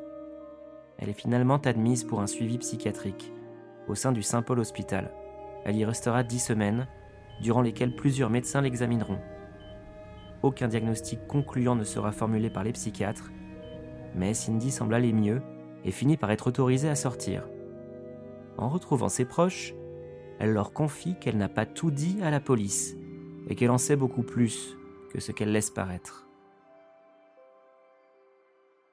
[0.97, 3.31] Elle est finalement admise pour un suivi psychiatrique
[3.88, 5.12] au sein du Saint-Paul Hospital.
[5.65, 6.88] Elle y restera dix semaines,
[7.41, 9.19] durant lesquelles plusieurs médecins l'examineront.
[10.43, 13.31] Aucun diagnostic concluant ne sera formulé par les psychiatres,
[14.15, 15.41] mais Cindy semble aller mieux
[15.83, 17.43] et finit par être autorisée à sortir.
[18.57, 19.73] En retrouvant ses proches,
[20.39, 22.95] elle leur confie qu'elle n'a pas tout dit à la police
[23.47, 24.77] et qu'elle en sait beaucoup plus
[25.10, 26.28] que ce qu'elle laisse paraître.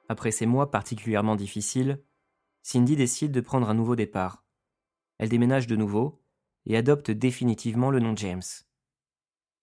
[0.09, 2.01] Après ces mois particulièrement difficiles,
[2.63, 4.47] Cindy décide de prendre un nouveau départ
[5.19, 6.21] elle déménage de nouveau
[6.65, 8.43] et adopte définitivement le nom James.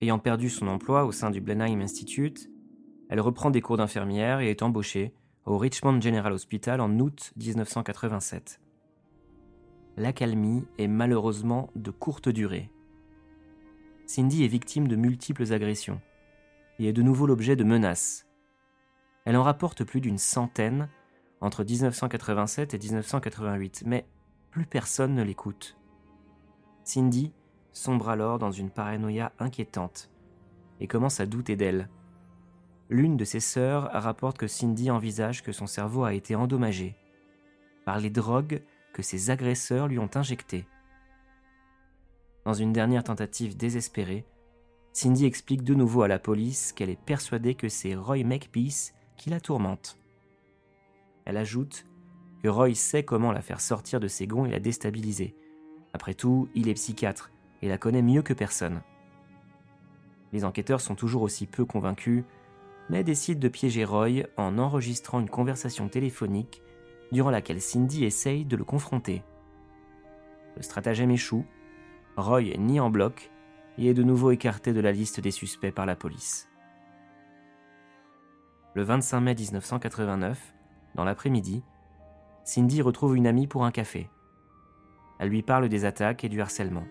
[0.00, 2.50] Ayant perdu son emploi au sein du Blenheim Institute,
[3.08, 5.14] elle reprend des cours d'infirmière et est embauchée
[5.46, 8.60] au Richmond General Hospital en août 1987.
[9.96, 12.70] L'accalmie est malheureusement de courte durée.
[14.06, 16.00] Cindy est victime de multiples agressions
[16.78, 18.26] et est de nouveau l'objet de menaces.
[19.24, 20.88] Elle en rapporte plus d'une centaine
[21.40, 24.06] entre 1987 et 1988, mais
[24.50, 25.76] plus personne ne l'écoute.
[26.84, 27.32] Cindy
[27.72, 30.10] sombre alors dans une paranoïa inquiétante
[30.80, 31.88] et commence à douter d'elle.
[32.90, 36.96] L'une de ses sœurs rapporte que Cindy envisage que son cerveau a été endommagé
[37.84, 40.66] par les drogues que ses agresseurs lui ont injectées.
[42.44, 44.24] Dans une dernière tentative désespérée,
[44.96, 49.28] Cindy explique de nouveau à la police qu'elle est persuadée que c'est Roy Makepeace qui
[49.28, 49.98] la tourmente.
[51.24, 51.84] Elle ajoute
[52.44, 55.34] que Roy sait comment la faire sortir de ses gonds et la déstabiliser.
[55.94, 58.82] Après tout, il est psychiatre et la connaît mieux que personne.
[60.32, 62.22] Les enquêteurs sont toujours aussi peu convaincus,
[62.88, 66.62] mais décident de piéger Roy en enregistrant une conversation téléphonique
[67.10, 69.24] durant laquelle Cindy essaye de le confronter.
[70.54, 71.44] Le stratagème échoue,
[72.16, 73.32] Roy nie en bloc
[73.78, 76.48] et est de nouveau écarté de la liste des suspects par la police.
[78.74, 80.54] Le 25 mai 1989,
[80.94, 81.62] dans l'après-midi,
[82.44, 84.10] Cindy retrouve une amie pour un café.
[85.18, 86.84] Elle lui parle des attaques et du harcèlement.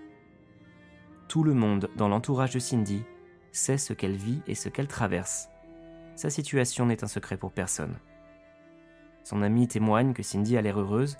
[1.28, 3.04] Tout le monde dans l'entourage de Cindy
[3.52, 5.50] sait ce qu'elle vit et ce qu'elle traverse.
[6.16, 7.96] Sa situation n'est un secret pour personne.
[9.24, 11.18] Son amie témoigne que Cindy a l'air heureuse,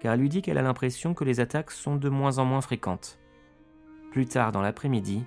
[0.00, 2.60] car elle lui dit qu'elle a l'impression que les attaques sont de moins en moins
[2.60, 3.18] fréquentes.
[4.12, 5.24] Plus tard dans l'après-midi,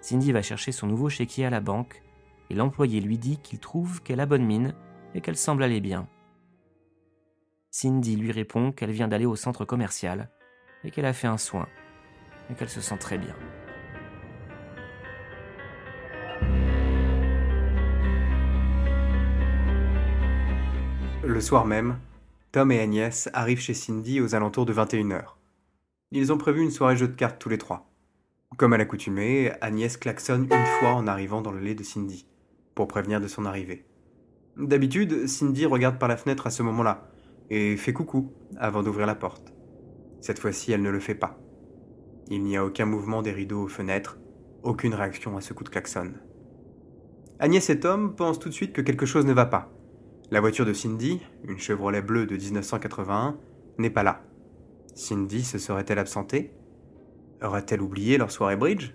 [0.00, 2.02] Cindy va chercher son nouveau chéquier à la banque
[2.50, 4.74] et l'employé lui dit qu'il trouve qu'elle a bonne mine
[5.14, 6.08] et qu'elle semble aller bien.
[7.70, 10.30] Cindy lui répond qu'elle vient d'aller au centre commercial
[10.82, 11.68] et qu'elle a fait un soin
[12.50, 13.36] et qu'elle se sent très bien.
[21.22, 22.00] Le soir même,
[22.50, 25.22] Tom et Agnès arrivent chez Cindy aux alentours de 21h.
[26.10, 27.88] Ils ont prévu une soirée jeu de cartes tous les trois.
[28.56, 32.26] Comme à l'accoutumée, Agnès klaxonne une fois en arrivant dans le lit de Cindy,
[32.74, 33.84] pour prévenir de son arrivée.
[34.56, 37.08] D'habitude, Cindy regarde par la fenêtre à ce moment-là,
[37.50, 39.52] et fait coucou avant d'ouvrir la porte.
[40.20, 41.38] Cette fois-ci, elle ne le fait pas.
[42.28, 44.18] Il n'y a aucun mouvement des rideaux aux fenêtres,
[44.62, 46.12] aucune réaction à ce coup de klaxon.
[47.38, 49.70] Agnès et Tom pensent tout de suite que quelque chose ne va pas.
[50.30, 53.38] La voiture de Cindy, une Chevrolet bleue de 1981,
[53.78, 54.22] n'est pas là.
[54.94, 56.52] Cindy se serait-elle absentée?
[57.42, 58.94] Aurait-elle oublié leur soirée bridge?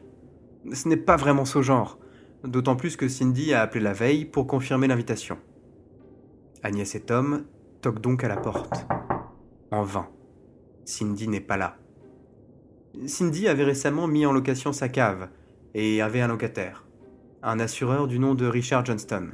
[0.72, 2.00] Ce n'est pas vraiment ce genre,
[2.44, 5.38] d'autant plus que Cindy a appelé la veille pour confirmer l'invitation.
[6.62, 7.46] Agnès et Tom
[7.82, 8.86] toquent donc à la porte.
[9.72, 10.08] En vain.
[10.86, 11.78] Cindy n'est pas là.
[13.08, 15.30] Cindy avait récemment mis en location sa cave
[15.74, 16.86] et avait un locataire,
[17.42, 19.32] un assureur du nom de Richard Johnston.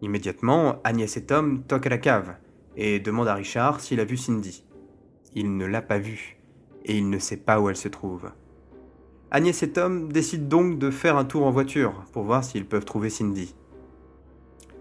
[0.00, 2.36] Immédiatement, Agnès et Tom toquent à la cave
[2.76, 4.64] et demandent à Richard s'il a vu Cindy.
[5.34, 6.33] Il ne l'a pas vue
[6.84, 8.30] et il ne sait pas où elle se trouve.
[9.30, 12.84] Agnès et Tom décident donc de faire un tour en voiture pour voir s'ils peuvent
[12.84, 13.54] trouver Cindy.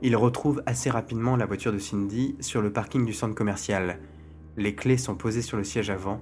[0.02, 4.00] Ils retrouvent assez rapidement la voiture de Cindy sur le parking du centre commercial.
[4.58, 6.22] Les clés sont posées sur le siège avant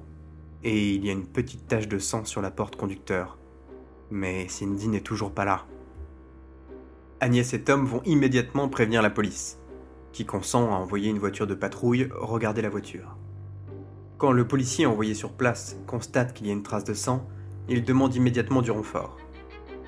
[0.63, 3.37] et il y a une petite tache de sang sur la porte conducteur.
[4.11, 5.65] Mais Cindy n'est toujours pas là.
[7.19, 9.59] Agnès et Tom vont immédiatement prévenir la police,
[10.11, 13.17] qui consent à envoyer une voiture de patrouille regarder la voiture.
[14.21, 17.27] Quand le policier envoyé sur place constate qu'il y a une trace de sang,
[17.67, 19.17] il demande immédiatement du renfort.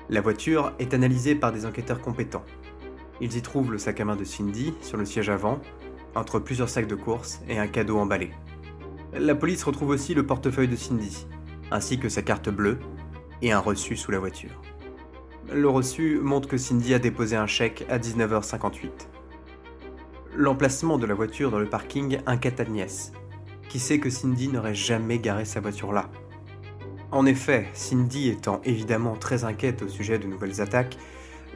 [0.08, 2.42] La voiture est analysée par des enquêteurs compétents.
[3.20, 5.60] Ils y trouvent le sac à main de Cindy sur le siège avant,
[6.16, 8.32] entre plusieurs sacs de course et un cadeau emballé.
[9.12, 11.28] La police retrouve aussi le portefeuille de Cindy,
[11.70, 12.80] ainsi que sa carte bleue
[13.40, 14.60] et un reçu sous la voiture.
[15.52, 18.88] Le reçu montre que Cindy a déposé un chèque à 19h58.
[20.34, 23.12] L'emplacement de la voiture dans le parking inquiète Agnès,
[23.74, 26.08] qui sait que Cindy n'aurait jamais garé sa voiture là.
[27.10, 30.96] En effet, Cindy étant évidemment très inquiète au sujet de nouvelles attaques,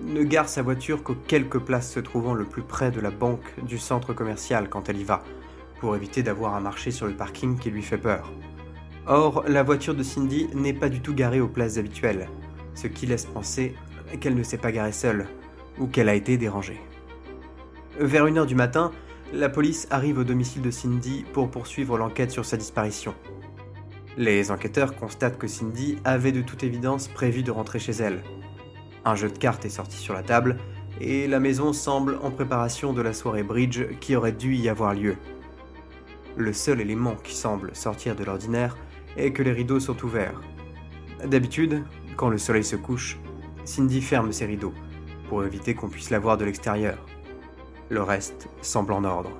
[0.02, 3.54] ne gare sa voiture qu'aux quelques places se trouvant le plus près de la banque
[3.62, 5.22] du centre commercial quand elle y va,
[5.78, 8.32] pour éviter d'avoir à marcher sur le parking qui lui fait peur.
[9.06, 12.28] Or, la voiture de Cindy n'est pas du tout garée aux places habituelles,
[12.74, 13.76] ce qui laisse penser
[14.20, 15.28] qu'elle ne s'est pas garée seule,
[15.78, 16.80] ou qu'elle a été dérangée.
[18.00, 18.90] Vers 1h du matin,
[19.32, 23.14] la police arrive au domicile de Cindy pour poursuivre l'enquête sur sa disparition.
[24.16, 28.22] Les enquêteurs constatent que Cindy avait de toute évidence prévu de rentrer chez elle.
[29.04, 30.56] Un jeu de cartes est sorti sur la table
[31.00, 34.94] et la maison semble en préparation de la soirée bridge qui aurait dû y avoir
[34.94, 35.16] lieu.
[36.36, 38.76] Le seul élément qui semble sortir de l'ordinaire
[39.16, 40.40] est que les rideaux sont ouverts.
[41.24, 41.84] D'habitude,
[42.16, 43.18] quand le soleil se couche,
[43.64, 44.74] Cindy ferme ses rideaux
[45.28, 47.04] pour éviter qu'on puisse la voir de l'extérieur.
[47.90, 49.30] Le reste semble en ordre.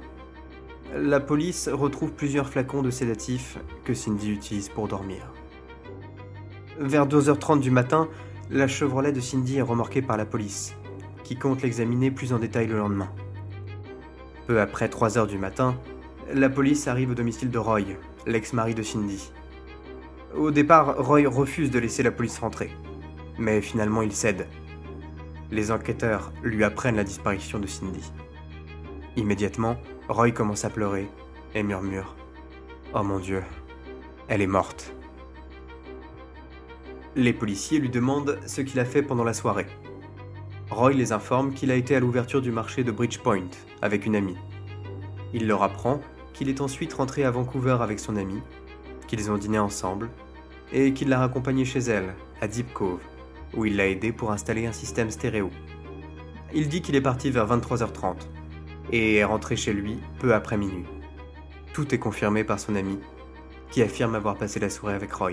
[0.94, 5.32] La police retrouve plusieurs flacons de sédatifs que Cindy utilise pour dormir.
[6.78, 8.08] Vers 2h30 du matin,
[8.50, 10.74] la Chevrolet de Cindy est remorquée par la police,
[11.24, 13.10] qui compte l'examiner plus en détail le lendemain.
[14.46, 15.76] Peu après 3h du matin,
[16.32, 17.80] la police arrive au domicile de Roy,
[18.26, 19.30] l'ex-mari de Cindy.
[20.34, 22.70] Au départ, Roy refuse de laisser la police rentrer,
[23.38, 24.46] mais finalement il cède.
[25.50, 28.10] Les enquêteurs lui apprennent la disparition de Cindy.
[29.18, 29.76] Immédiatement,
[30.08, 31.08] Roy commence à pleurer
[31.52, 32.14] et murmure⁇
[32.94, 33.42] Oh mon Dieu,
[34.28, 34.92] elle est morte!⁇
[37.16, 39.66] Les policiers lui demandent ce qu'il a fait pendant la soirée.
[40.70, 43.50] Roy les informe qu'il a été à l'ouverture du marché de Bridgepoint
[43.82, 44.38] avec une amie.
[45.34, 46.00] Il leur apprend
[46.32, 48.42] qu'il est ensuite rentré à Vancouver avec son amie,
[49.08, 50.10] qu'ils ont dîné ensemble,
[50.72, 53.02] et qu'il l'a raccompagnée chez elle, à Deep Cove,
[53.56, 55.50] où il l'a aidé pour installer un système stéréo.
[56.54, 58.37] Il dit qu'il est parti vers 23h30
[58.90, 60.86] et est rentré chez lui peu après minuit.
[61.72, 62.98] Tout est confirmé par son ami,
[63.70, 65.32] qui affirme avoir passé la soirée avec Roy.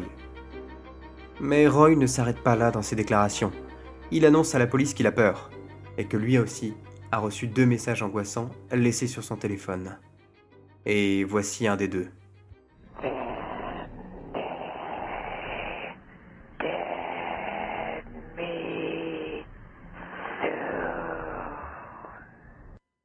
[1.39, 3.51] Mais Roy ne s'arrête pas là dans ses déclarations.
[4.11, 5.49] Il annonce à la police qu'il a peur,
[5.97, 6.73] et que lui aussi
[7.11, 9.97] a reçu deux messages angoissants laissés sur son téléphone.
[10.85, 12.07] Et voici un des deux.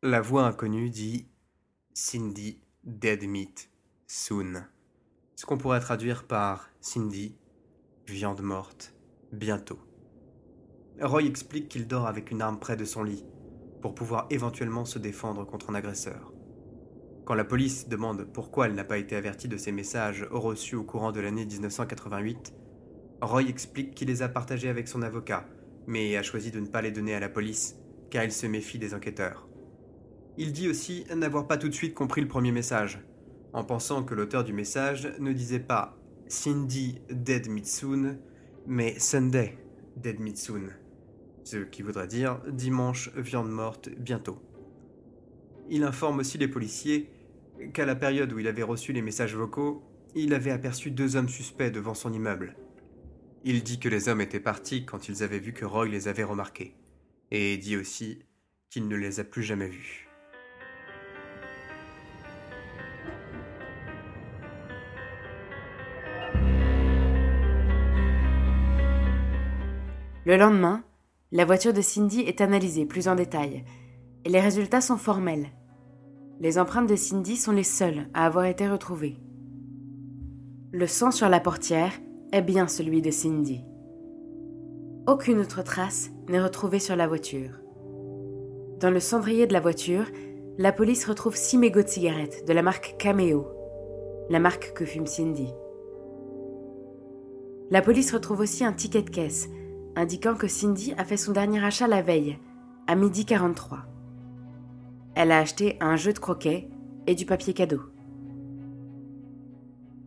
[0.02, 1.26] La voix inconnue dit
[1.92, 3.68] Cindy Dead Meat
[4.06, 4.64] Soon.
[5.36, 7.36] Ce qu'on pourrait traduire par Cindy,
[8.06, 8.94] viande morte,
[9.30, 9.78] bientôt.
[11.02, 13.26] Roy explique qu'il dort avec une arme près de son lit,
[13.82, 16.32] pour pouvoir éventuellement se défendre contre un agresseur.
[17.26, 20.82] Quand la police demande pourquoi elle n'a pas été avertie de ces messages reçus au
[20.82, 22.54] courant de l'année 1988,
[23.20, 25.46] Roy explique qu'il les a partagés avec son avocat,
[25.86, 27.76] mais a choisi de ne pas les donner à la police,
[28.08, 29.49] car il se méfie des enquêteurs.
[30.42, 32.98] Il dit aussi n'avoir pas tout de suite compris le premier message,
[33.52, 35.98] en pensant que l'auteur du message ne disait pas
[36.28, 38.16] Cindy Dead Mitsun,
[38.66, 39.58] mais Sunday
[39.98, 40.70] Dead Mitsun,
[41.44, 44.40] ce qui voudrait dire dimanche viande morte bientôt.
[45.68, 47.10] Il informe aussi les policiers
[47.74, 49.82] qu'à la période où il avait reçu les messages vocaux,
[50.14, 52.56] il avait aperçu deux hommes suspects devant son immeuble.
[53.44, 56.24] Il dit que les hommes étaient partis quand ils avaient vu que Roy les avait
[56.24, 56.74] remarqués,
[57.30, 58.20] et dit aussi
[58.70, 60.09] qu'il ne les a plus jamais vus.
[70.30, 70.84] Le lendemain,
[71.32, 73.64] la voiture de Cindy est analysée plus en détail,
[74.24, 75.48] et les résultats sont formels.
[76.38, 79.18] Les empreintes de Cindy sont les seules à avoir été retrouvées.
[80.70, 81.90] Le sang sur la portière
[82.30, 83.64] est bien celui de Cindy.
[85.08, 87.58] Aucune autre trace n'est retrouvée sur la voiture.
[88.78, 90.06] Dans le cendrier de la voiture,
[90.58, 93.48] la police retrouve six mégots de cigarettes de la marque Cameo,
[94.28, 95.48] la marque que fume Cindy.
[97.72, 99.48] La police retrouve aussi un ticket de caisse
[100.00, 102.38] indiquant que Cindy a fait son dernier achat la veille,
[102.86, 103.80] à midi 43.
[105.14, 106.68] Elle a acheté un jeu de croquet
[107.06, 107.82] et du papier cadeau.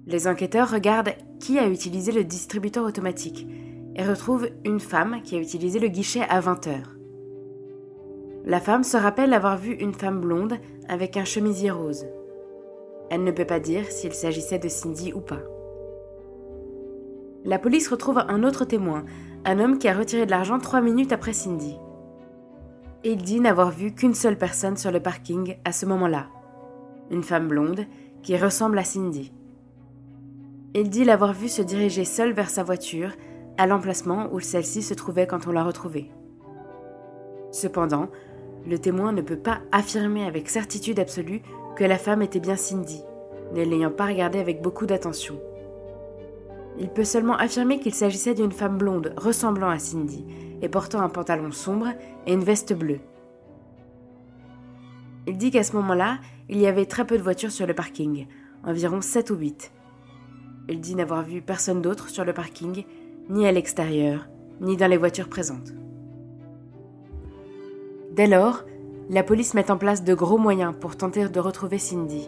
[0.06, 3.48] Les enquêteurs regardent qui a utilisé le distributeur automatique
[3.96, 6.96] et retrouvent une femme qui a utilisé le guichet à 20 heures.
[8.46, 10.56] La femme se rappelle avoir vu une femme blonde
[10.90, 12.06] avec un chemisier rose.
[13.10, 15.42] Elle ne peut pas dire s'il s'agissait de Cindy ou pas.
[17.46, 19.06] La police retrouve un autre témoin,
[19.46, 21.78] un homme qui a retiré de l'argent trois minutes après Cindy.
[23.04, 26.28] Il dit n'avoir vu qu'une seule personne sur le parking à ce moment-là,
[27.12, 27.86] une femme blonde
[28.22, 29.34] qui ressemble à Cindy.
[30.74, 33.12] Il dit l'avoir vue se diriger seule vers sa voiture,
[33.58, 36.10] à l'emplacement où celle-ci se trouvait quand on l'a retrouvée.
[37.52, 38.10] Cependant,
[38.66, 41.42] le témoin ne peut pas affirmer avec certitude absolue
[41.76, 43.04] que la femme était bien Cindy,
[43.54, 45.40] ne l'ayant pas regardée avec beaucoup d'attention.
[46.80, 50.26] Il peut seulement affirmer qu'il s'agissait d'une femme blonde ressemblant à Cindy
[50.62, 51.90] et portant un pantalon sombre
[52.26, 53.00] et une veste bleue.
[55.28, 58.28] Il dit qu'à ce moment-là, il y avait très peu de voitures sur le parking,
[58.66, 59.72] environ 7 ou 8.
[60.70, 62.86] Il dit n'avoir vu personne d'autre sur le parking,
[63.30, 64.28] ni à l'extérieur,
[64.62, 65.74] ni dans les voitures présentes.
[68.12, 68.64] Dès lors,
[69.10, 72.28] la police met en place de gros moyens pour tenter de retrouver Cindy.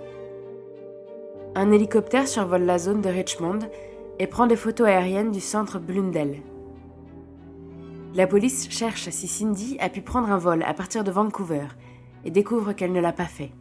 [1.56, 3.60] Un hélicoptère survole la zone de Richmond
[4.20, 6.42] et prend des photos aériennes du centre Blundell.
[8.14, 11.68] La police cherche si Cindy a pu prendre un vol à partir de Vancouver
[12.24, 13.52] et découvre qu'elle ne l'a pas fait.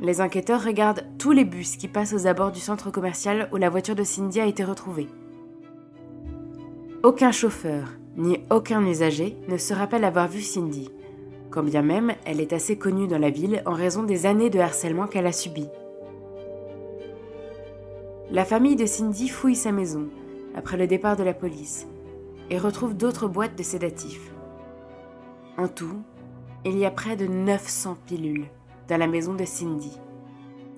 [0.00, 3.68] Les enquêteurs regardent tous les bus qui passent aux abords du centre commercial où la
[3.68, 5.08] voiture de Cindy a été retrouvée.
[7.02, 10.90] Aucun chauffeur ni aucun usager ne se rappelle avoir vu Cindy,
[11.50, 14.58] quand bien même elle est assez connue dans la ville en raison des années de
[14.58, 15.68] harcèlement qu'elle a subies.
[18.32, 20.08] La famille de Cindy fouille sa maison
[20.54, 21.88] après le départ de la police
[22.48, 24.30] et retrouve d'autres boîtes de sédatifs.
[25.58, 26.00] En tout,
[26.64, 28.46] il y a près de 900 pilules
[28.86, 29.98] dans la maison de Cindy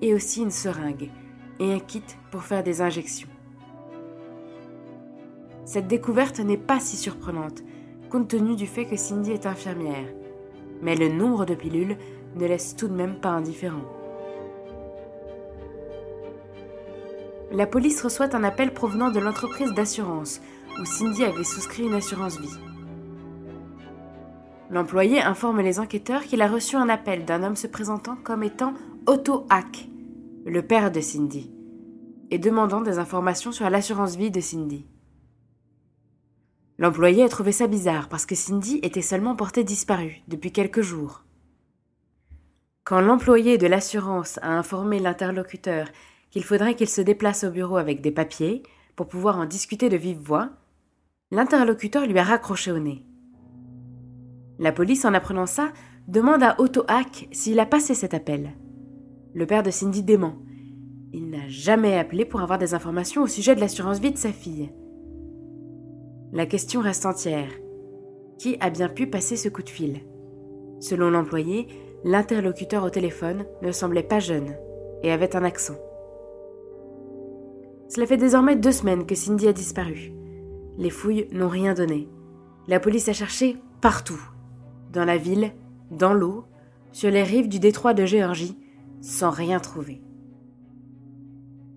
[0.01, 1.11] et aussi une seringue
[1.59, 3.29] et un kit pour faire des injections.
[5.63, 7.61] Cette découverte n'est pas si surprenante
[8.09, 10.07] compte tenu du fait que Cindy est infirmière,
[10.81, 11.97] mais le nombre de pilules
[12.35, 13.85] ne laisse tout de même pas indifférent.
[17.53, 20.41] La police reçoit un appel provenant de l'entreprise d'assurance
[20.79, 22.57] où Cindy avait souscrit une assurance vie.
[24.71, 28.73] L'employé informe les enquêteurs qu'il a reçu un appel d'un homme se présentant comme étant
[29.05, 29.87] Otto Hack,
[30.45, 31.51] le père de Cindy,
[32.31, 34.87] et demandant des informations sur l'assurance vie de Cindy.
[36.79, 41.23] L'employé a trouvé ça bizarre parce que Cindy était seulement portée disparue depuis quelques jours.
[42.83, 45.87] Quand l'employé de l'assurance a informé l'interlocuteur
[46.33, 48.63] qu'il faudrait qu'il se déplace au bureau avec des papiers
[48.95, 50.49] pour pouvoir en discuter de vive voix,
[51.29, 53.05] l'interlocuteur lui a raccroché au nez.
[54.57, 55.71] La police, en apprenant ça,
[56.07, 58.49] demande à Otto Hack s'il a passé cet appel.
[59.35, 60.39] Le père de Cindy dément.
[61.13, 64.31] Il n'a jamais appelé pour avoir des informations au sujet de l'assurance vie de sa
[64.31, 64.71] fille.
[66.31, 67.51] La question reste entière.
[68.39, 70.01] Qui a bien pu passer ce coup de fil?
[70.79, 71.67] Selon l'employé,
[72.03, 74.55] l'interlocuteur au téléphone ne semblait pas jeune
[75.03, 75.75] et avait un accent.
[77.89, 80.13] Cela fait désormais deux semaines que Cindy a disparu.
[80.77, 82.09] Les fouilles n'ont rien donné.
[82.67, 84.21] La police a cherché partout.
[84.91, 85.53] Dans la ville,
[85.91, 86.45] dans l'eau,
[86.91, 88.57] sur les rives du détroit de Géorgie,
[89.01, 90.01] sans rien trouver.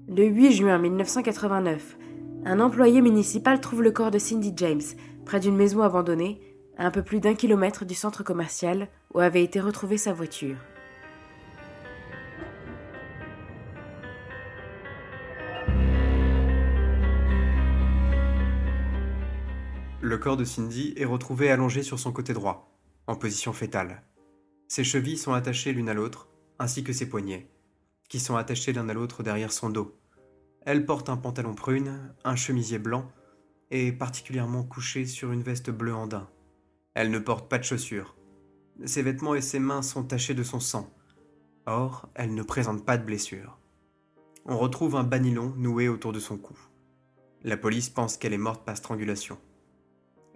[0.08, 1.98] Le 8 juin 1989,
[2.44, 4.82] un employé municipal trouve le corps de Cindy James
[5.24, 6.40] près d'une maison abandonnée,
[6.78, 10.56] à un peu plus d'un kilomètre du centre commercial où avait été retrouvée sa voiture.
[20.06, 22.70] Le corps de Cindy est retrouvé allongé sur son côté droit,
[23.08, 24.04] en position fétale.
[24.68, 26.28] Ses chevilles sont attachées l'une à l'autre,
[26.60, 27.50] ainsi que ses poignets,
[28.08, 29.98] qui sont attachés l'un à l'autre derrière son dos.
[30.64, 33.10] Elle porte un pantalon prune, un chemisier blanc,
[33.72, 36.30] et particulièrement couchée sur une veste bleu andin.
[36.94, 38.14] Elle ne porte pas de chaussures.
[38.84, 40.88] Ses vêtements et ses mains sont tachés de son sang.
[41.66, 43.58] Or, elle ne présente pas de blessure.
[44.44, 46.56] On retrouve un banilon noué autour de son cou.
[47.42, 49.36] La police pense qu'elle est morte par strangulation.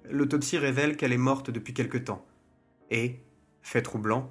[0.08, 2.24] L'autopsie révèle qu'elle est morte depuis quelque temps.
[2.90, 3.20] Et,
[3.62, 4.30] fait troublant,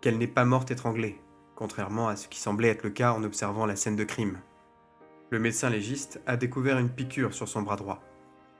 [0.00, 1.20] qu'elle n'est pas morte étranglée,
[1.54, 4.40] contrairement à ce qui semblait être le cas en observant la scène de crime.
[5.30, 8.02] Le médecin légiste a découvert une piqûre sur son bras droit,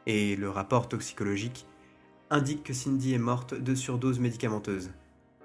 [0.06, 1.66] et le rapport toxicologique
[2.30, 4.90] indique que Cindy est morte de surdose médicamenteuse,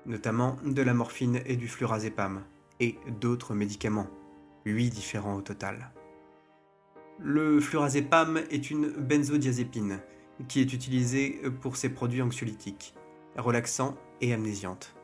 [0.05, 2.43] notamment de la morphine et du flurazépam,
[2.79, 4.09] et d'autres médicaments,
[4.65, 5.91] huit différents au total.
[7.19, 9.99] Le flurazépam est une benzodiazépine
[10.47, 12.93] qui est utilisée pour ses produits anxiolytiques,
[13.37, 14.95] relaxants et amnésiantes.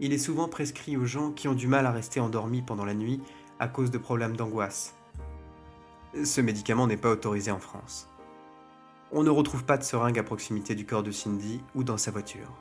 [0.00, 2.94] Il est souvent prescrit aux gens qui ont du mal à rester endormis pendant la
[2.94, 3.20] nuit
[3.58, 4.94] à cause de problèmes d'angoisse.
[6.24, 8.08] Ce médicament n'est pas autorisé en France.
[9.10, 12.10] On ne retrouve pas de seringue à proximité du corps de Cindy ou dans sa
[12.10, 12.52] voiture.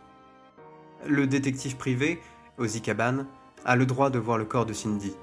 [1.06, 2.20] Le détective privé,
[2.58, 3.26] Ozzy Caban,
[3.66, 5.14] a le droit de voir le corps de Cindy,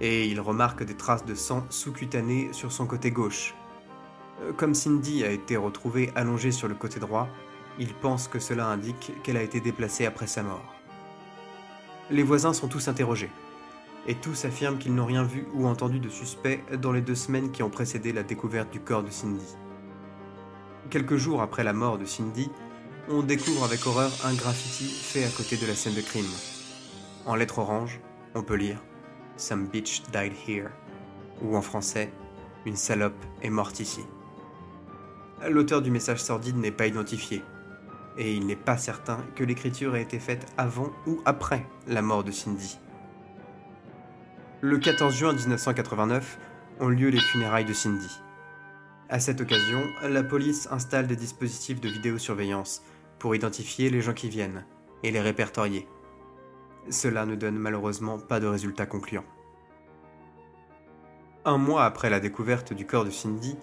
[0.00, 3.54] et il remarque des traces de sang sous-cutané sur son côté gauche.
[4.42, 7.28] Euh, comme Cindy a été retrouvée allongée sur le côté droit,
[7.78, 10.74] il pense que cela indique qu'elle a été déplacée après sa mort.
[12.10, 13.30] Les voisins sont tous interrogés,
[14.06, 17.50] et tous affirment qu'ils n'ont rien vu ou entendu de suspect dans les deux semaines
[17.50, 19.56] qui ont précédé la découverte du corps de Cindy.
[20.90, 22.50] Quelques jours après la mort de Cindy,
[23.08, 26.24] on découvre avec horreur un graffiti fait à côté de la scène de crime.
[27.24, 28.00] En lettres oranges,
[28.34, 28.82] on peut lire
[29.36, 30.70] Some bitch died here,
[31.42, 32.10] ou en français,
[32.64, 34.04] Une salope est morte ici.
[35.44, 37.44] L'auteur du message sordide n'est pas identifié,
[38.16, 42.24] et il n'est pas certain que l'écriture ait été faite avant ou après la mort
[42.24, 42.78] de Cindy.
[44.62, 46.38] Le 14 juin 1989
[46.80, 48.20] ont lieu les funérailles de Cindy.
[49.10, 52.82] À cette occasion, la police installe des dispositifs de vidéosurveillance
[53.18, 54.64] pour identifier les gens qui viennent
[55.02, 55.86] et les répertorier.
[56.88, 59.24] Cela ne donne malheureusement pas de résultats concluants.
[61.44, 63.56] Un mois après la découverte du corps de Cindy,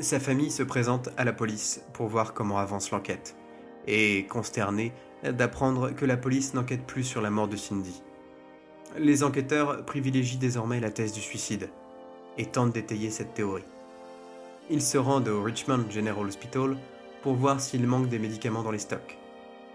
[0.00, 3.36] sa famille se présente à la police pour voir comment avance l'enquête,
[3.86, 4.92] et consterné
[5.24, 8.02] d'apprendre que la police n'enquête plus sur la mort de Cindy.
[8.96, 11.70] Les enquêteurs privilégient désormais la thèse du suicide,
[12.36, 13.64] et tentent d'étayer cette théorie.
[14.70, 16.76] Ils se rendent au Richmond General Hospital
[17.22, 19.18] pour voir s'il manque des médicaments dans les stocks.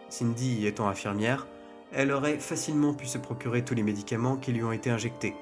[0.10, 1.48] Cindy étant infirmière,
[1.92, 5.36] elle aurait facilement pu se procurer tous les médicaments qui lui ont été injectés,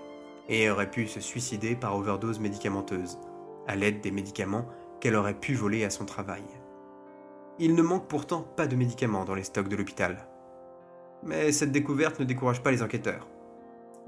[0.49, 3.19] et aurait pu se suicider par overdose médicamenteuse,
[3.71, 4.67] à l'aide des médicaments
[4.99, 6.43] qu'elle aurait pu voler à son travail.
[7.57, 10.27] Il ne manque pourtant pas de médicaments dans les stocks de l'hôpital.
[11.23, 13.29] Mais cette découverte ne décourage pas les enquêteurs.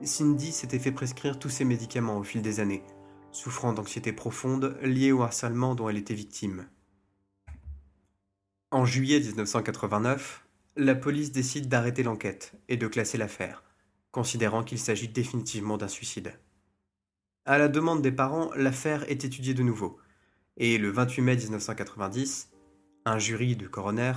[0.03, 2.83] Cindy s'était fait prescrire tous ces médicaments au fil des années,
[3.31, 6.67] souffrant d'anxiété profonde liée au harcèlement dont elle était victime.
[8.71, 10.45] En juillet 1989,
[10.75, 13.63] la police décide d'arrêter l'enquête et de classer l'affaire,
[14.11, 16.33] considérant qu'il s'agit définitivement d'un suicide.
[17.45, 19.99] À la demande des parents, l'affaire est étudiée de nouveau,
[20.55, 22.53] et le 28 mai 1990,
[23.03, 24.13] un jury de coroner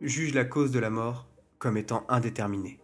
[0.00, 2.78] juge la cause de la mort comme étant indéterminée.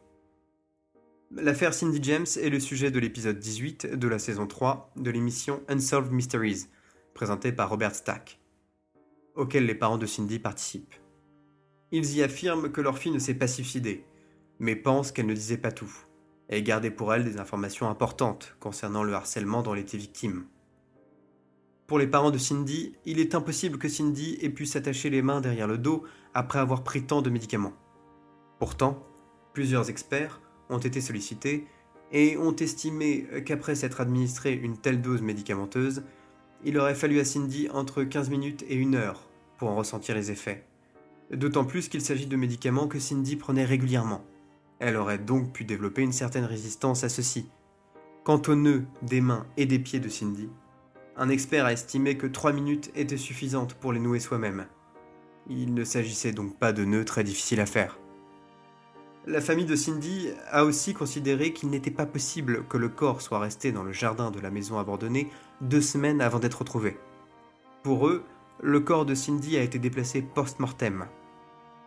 [1.30, 5.62] L'affaire Cindy James est le sujet de l'épisode 18 de la saison 3 de l'émission
[5.68, 6.66] Unsolved Mysteries,
[7.14, 8.40] présentée par Robert Stack,
[9.36, 10.96] auquel les parents de Cindy participent.
[11.92, 14.04] Ils y affirment que leur fille ne s'est pas suicidée,
[14.58, 15.94] mais pensent qu'elle ne disait pas tout,
[16.48, 20.44] et gardaient pour elle des informations importantes concernant le harcèlement dont elle était victime.
[21.86, 25.40] Pour les parents de Cindy, il est impossible que Cindy ait pu s'attacher les mains
[25.40, 27.74] derrière le dos après avoir pris tant de médicaments.
[28.58, 29.06] Pourtant,
[29.52, 31.66] plusieurs experts ont été sollicités
[32.12, 36.02] et ont estimé qu'après s'être administré une telle dose médicamenteuse,
[36.64, 39.28] il aurait fallu à Cindy entre 15 minutes et une heure
[39.58, 40.64] pour en ressentir les effets
[41.30, 44.24] d'autant plus qu'il s'agit de médicaments que Cindy prenait régulièrement.
[44.78, 47.48] Elle aurait donc pu développer une certaine résistance à ceux-ci.
[48.24, 50.50] Quant aux nœuds des mains et des pieds de Cindy,
[51.16, 54.66] un expert a estimé que 3 minutes étaient suffisantes pour les nouer soi-même.
[55.48, 57.98] Il ne s'agissait donc pas de nœuds très difficiles à faire.
[59.26, 63.40] La famille de Cindy a aussi considéré qu'il n'était pas possible que le corps soit
[63.40, 66.96] resté dans le jardin de la maison abandonnée deux semaines avant d'être retrouvé.
[67.82, 68.24] Pour eux,
[68.62, 71.06] le corps de Cindy a été déplacé post-mortem.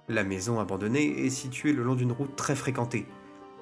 [0.10, 3.06] La maison abandonnée est située le long d'une route très fréquentée,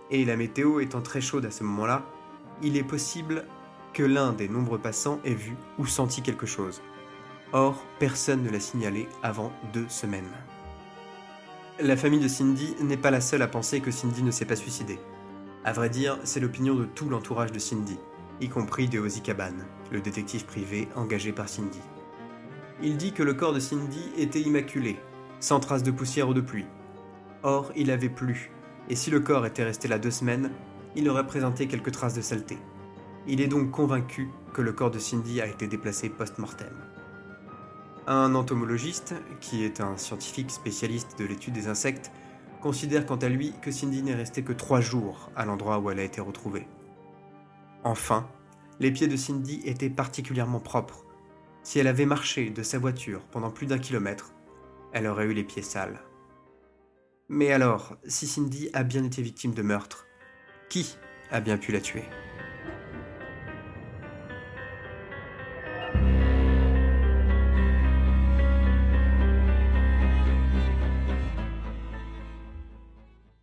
[0.10, 2.06] et la météo étant très chaude à ce moment-là,
[2.64, 3.46] il est possible
[3.94, 6.82] que l'un des nombreux passants ait vu ou senti quelque chose.
[7.52, 10.32] Or, personne ne l'a signalé avant deux semaines.
[11.82, 14.56] La famille de Cindy n'est pas la seule à penser que Cindy ne s'est pas
[14.56, 15.00] suicidée.
[15.66, 18.00] À vrai dire, c'est l'opinion de tout l'entourage de Cindy,
[18.40, 19.54] y compris de Ozzy Caban,
[19.92, 21.82] le détective privé engagé par Cindy.
[22.82, 24.98] Il dit que le corps de Cindy était immaculé,
[25.40, 26.66] sans trace de poussière ou de pluie.
[27.44, 28.52] Or, il avait plu,
[28.90, 30.52] et si le corps était resté là deux semaines,
[30.96, 32.58] il aurait présenté quelques traces de saleté.
[33.28, 36.74] Il est donc convaincu que le corps de Cindy a été déplacé post-mortem.
[38.08, 42.12] Un entomologiste, qui est un scientifique spécialiste de l'étude des insectes,
[42.62, 46.00] considère quant à lui que Cindy n'est restée que trois jours à l'endroit où elle
[46.00, 46.68] a été retrouvée.
[47.84, 48.28] Enfin,
[48.80, 51.04] les pieds de Cindy étaient particulièrement propres.
[51.64, 54.32] Si elle avait marché de sa voiture pendant plus d'un kilomètre,
[54.94, 56.00] elle aurait eu les pieds sales.
[57.30, 60.08] Mais alors, si Cindy a bien été victime de meurtre,
[60.70, 60.98] qui
[61.30, 62.06] a bien pu la tuer?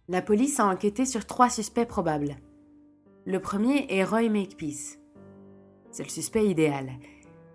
[0.08, 2.36] La police a enquêté sur trois suspects probables.
[3.26, 4.98] Le premier est Roy Makepeace.
[5.90, 6.92] C'est le suspect idéal.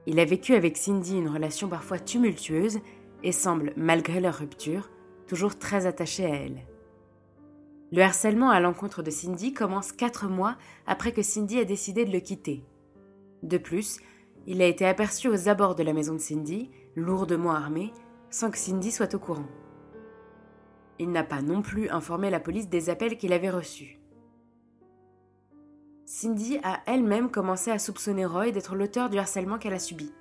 [0.07, 2.79] Il a vécu avec Cindy une relation parfois tumultueuse
[3.23, 4.89] et semble, malgré leur rupture,
[5.27, 6.65] toujours très attaché à elle.
[7.91, 12.11] Le harcèlement à l'encontre de Cindy commence quatre mois après que Cindy a décidé de
[12.11, 12.63] le quitter.
[13.41, 13.99] De plus,
[14.45, 17.93] il a été aperçu aux abords de la maison de Cindy, lourdement armé,
[18.29, 19.47] sans que Cindy soit au courant.
[20.99, 23.99] Il n'a pas non plus informé la police des appels qu'il avait reçus.
[26.05, 30.11] Cindy a elle-même commencé à soupçonner Roy d'être l'auteur du harcèlement qu'elle a subi.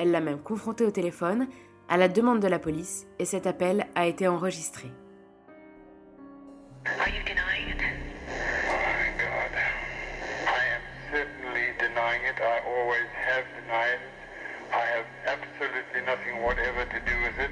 [0.00, 1.46] Elle l'a même confronté au téléphone
[1.90, 4.90] à la demande de la police et cet appel a été enregistré.
[6.86, 7.76] Are you denying it?
[7.76, 9.52] My God.
[10.46, 10.80] I am
[11.12, 12.40] certainly denying it.
[12.40, 14.14] I always have denied it.
[14.72, 17.50] I have absolutely nothing whatever to do with it.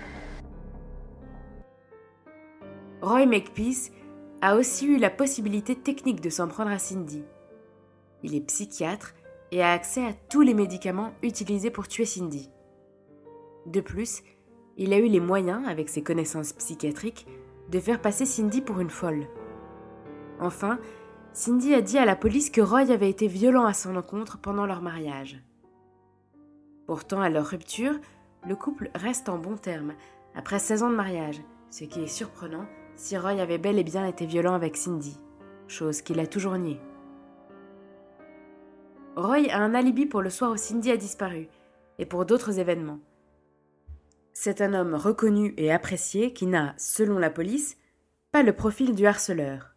[3.02, 3.92] Roy Makepeace
[4.40, 7.26] a aussi eu la possibilité technique de s'en prendre à Cindy.
[8.22, 9.12] Il est psychiatre
[9.52, 12.50] et a accès à tous les médicaments utilisés pour tuer Cindy.
[13.66, 14.22] De plus,
[14.76, 17.26] il a eu les moyens, avec ses connaissances psychiatriques,
[17.70, 19.26] de faire passer Cindy pour une folle.
[20.40, 20.78] Enfin,
[21.32, 24.66] Cindy a dit à la police que Roy avait été violent à son encontre pendant
[24.66, 25.42] leur mariage.
[26.86, 27.94] Pourtant, à leur rupture,
[28.46, 29.94] le couple reste en bons termes,
[30.34, 31.40] après 16 ans de mariage,
[31.70, 32.66] ce qui est surprenant
[32.98, 35.18] si Roy avait bel et bien été violent avec Cindy,
[35.68, 36.80] chose qu'il a toujours nié.
[39.18, 41.48] Roy a un alibi pour le soir où Cindy a disparu,
[41.98, 43.00] et pour d'autres événements.
[44.32, 47.78] C'est un homme reconnu et apprécié qui n'a, selon la police,
[48.30, 49.74] pas le profil du harceleur.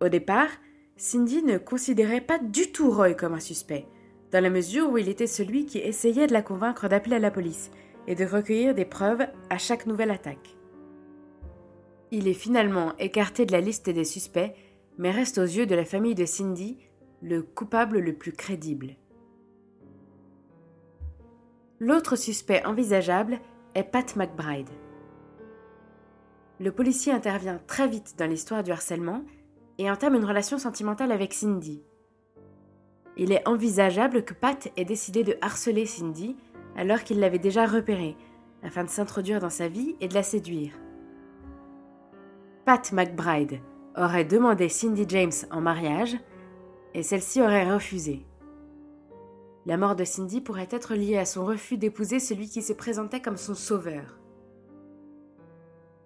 [0.00, 0.48] Au départ,
[0.96, 3.86] Cindy ne considérait pas du tout Roy comme un suspect,
[4.32, 7.30] dans la mesure où il était celui qui essayait de la convaincre d'appeler à la
[7.30, 7.70] police
[8.08, 10.56] et de recueillir des preuves à chaque nouvelle attaque.
[12.10, 14.52] Il est finalement écarté de la liste des suspects,
[14.98, 16.78] mais reste aux yeux de la famille de Cindy
[17.24, 18.96] le coupable le plus crédible.
[21.80, 23.40] L'autre suspect envisageable
[23.74, 24.68] est Pat McBride.
[26.60, 29.24] Le policier intervient très vite dans l'histoire du harcèlement
[29.78, 31.82] et entame une relation sentimentale avec Cindy.
[33.16, 36.36] Il est envisageable que Pat ait décidé de harceler Cindy
[36.76, 38.18] alors qu'il l'avait déjà repérée,
[38.62, 40.74] afin de s'introduire dans sa vie et de la séduire.
[42.66, 43.60] Pat McBride
[43.96, 46.18] aurait demandé Cindy James en mariage
[46.94, 48.24] et celle-ci aurait refusé.
[49.66, 53.20] La mort de Cindy pourrait être liée à son refus d'épouser celui qui se présentait
[53.20, 54.18] comme son sauveur.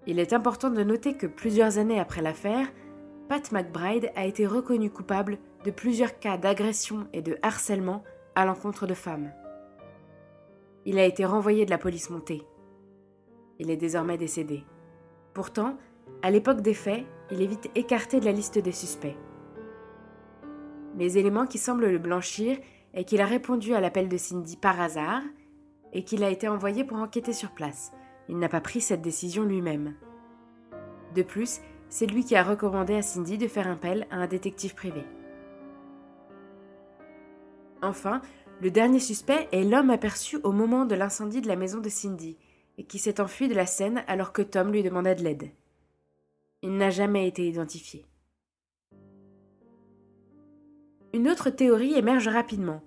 [0.07, 2.67] Il est important de noter que plusieurs années après l'affaire,
[3.29, 8.87] Pat McBride a été reconnu coupable de plusieurs cas d'agression et de harcèlement à l'encontre
[8.87, 9.33] de femmes.
[10.87, 12.43] Il a été renvoyé de la police montée.
[13.59, 14.65] Il est désormais décédé.
[15.35, 15.77] Pourtant,
[16.23, 19.17] à l'époque des faits, il est vite écarté de la liste des suspects.
[20.97, 22.59] Les éléments qui semblent le blanchir
[22.95, 25.23] est qu'il a répondu à l'appel de Cindy par hasard
[25.93, 27.93] et qu'il a été envoyé pour enquêter sur place.
[28.29, 29.95] Il n'a pas pris cette décision lui-même.
[31.15, 34.75] De plus, c'est lui qui a recommandé à Cindy de faire appel à un détective
[34.75, 35.05] privé.
[37.81, 38.21] Enfin,
[38.61, 42.37] le dernier suspect est l'homme aperçu au moment de l'incendie de la maison de Cindy
[42.77, 45.51] et qui s'est enfui de la scène alors que Tom lui demandait de l'aide.
[46.63, 48.05] Il n'a jamais été identifié.
[51.19, 52.81] Une autre théorie émerge rapidement,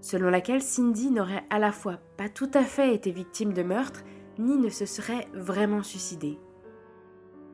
[0.00, 4.04] selon laquelle Cindy n'aurait à la fois pas tout à fait été victime de meurtre,
[4.38, 6.38] ni ne se serait vraiment suicidée.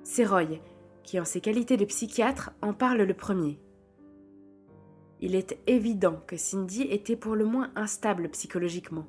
[0.03, 0.61] C'est Roy,
[1.05, 3.59] qui en ses qualités de psychiatre en parle le premier.
[5.23, 9.07] Il est évident que Cindy était pour le moins instable psychologiquement.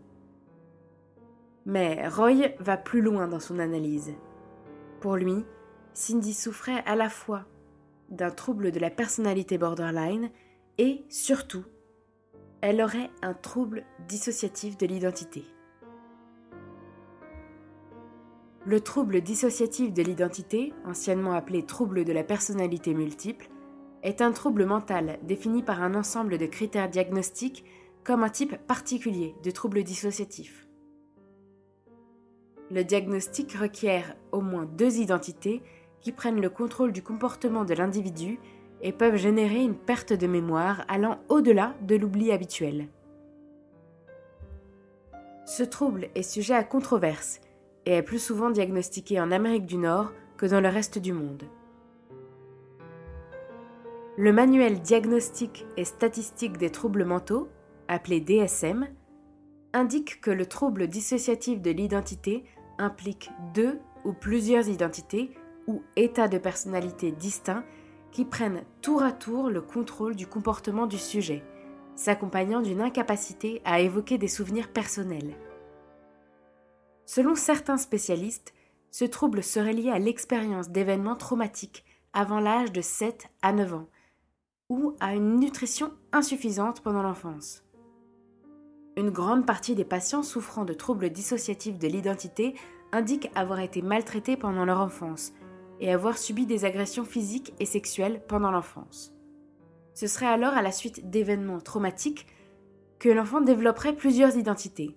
[1.65, 4.13] Mais Roy va plus loin dans son analyse.
[5.01, 5.43] Pour lui,
[5.93, 7.43] Cindy souffrait à la fois
[8.09, 10.31] d'un trouble de la personnalité borderline
[10.81, 11.63] et, surtout,
[12.61, 15.45] elle aurait un trouble dissociatif de l'identité.
[18.65, 23.51] Le trouble dissociatif de l'identité, anciennement appelé trouble de la personnalité multiple,
[24.01, 27.63] est un trouble mental défini par un ensemble de critères diagnostiques
[28.03, 30.67] comme un type particulier de trouble dissociatif.
[32.71, 35.61] Le diagnostic requiert au moins deux identités
[35.99, 38.39] qui prennent le contrôle du comportement de l'individu
[38.81, 42.87] et peuvent générer une perte de mémoire allant au-delà de l'oubli habituel.
[45.45, 47.41] Ce trouble est sujet à controverse
[47.85, 51.43] et est plus souvent diagnostiqué en Amérique du Nord que dans le reste du monde.
[54.17, 57.49] Le manuel diagnostique et statistique des troubles mentaux,
[57.87, 58.87] appelé DSM,
[59.73, 62.43] indique que le trouble dissociatif de l'identité
[62.77, 65.31] implique deux ou plusieurs identités
[65.67, 67.63] ou états de personnalité distincts
[68.11, 71.43] qui prennent tour à tour le contrôle du comportement du sujet,
[71.95, 75.35] s'accompagnant d'une incapacité à évoquer des souvenirs personnels.
[77.05, 78.53] Selon certains spécialistes,
[78.91, 83.87] ce trouble serait lié à l'expérience d'événements traumatiques avant l'âge de 7 à 9 ans,
[84.69, 87.63] ou à une nutrition insuffisante pendant l'enfance.
[88.97, 92.55] Une grande partie des patients souffrant de troubles dissociatifs de l'identité
[92.91, 95.33] indiquent avoir été maltraités pendant leur enfance,
[95.81, 99.13] et avoir subi des agressions physiques et sexuelles pendant l'enfance.
[99.93, 102.27] Ce serait alors à la suite d'événements traumatiques
[102.99, 104.95] que l'enfant développerait plusieurs identités.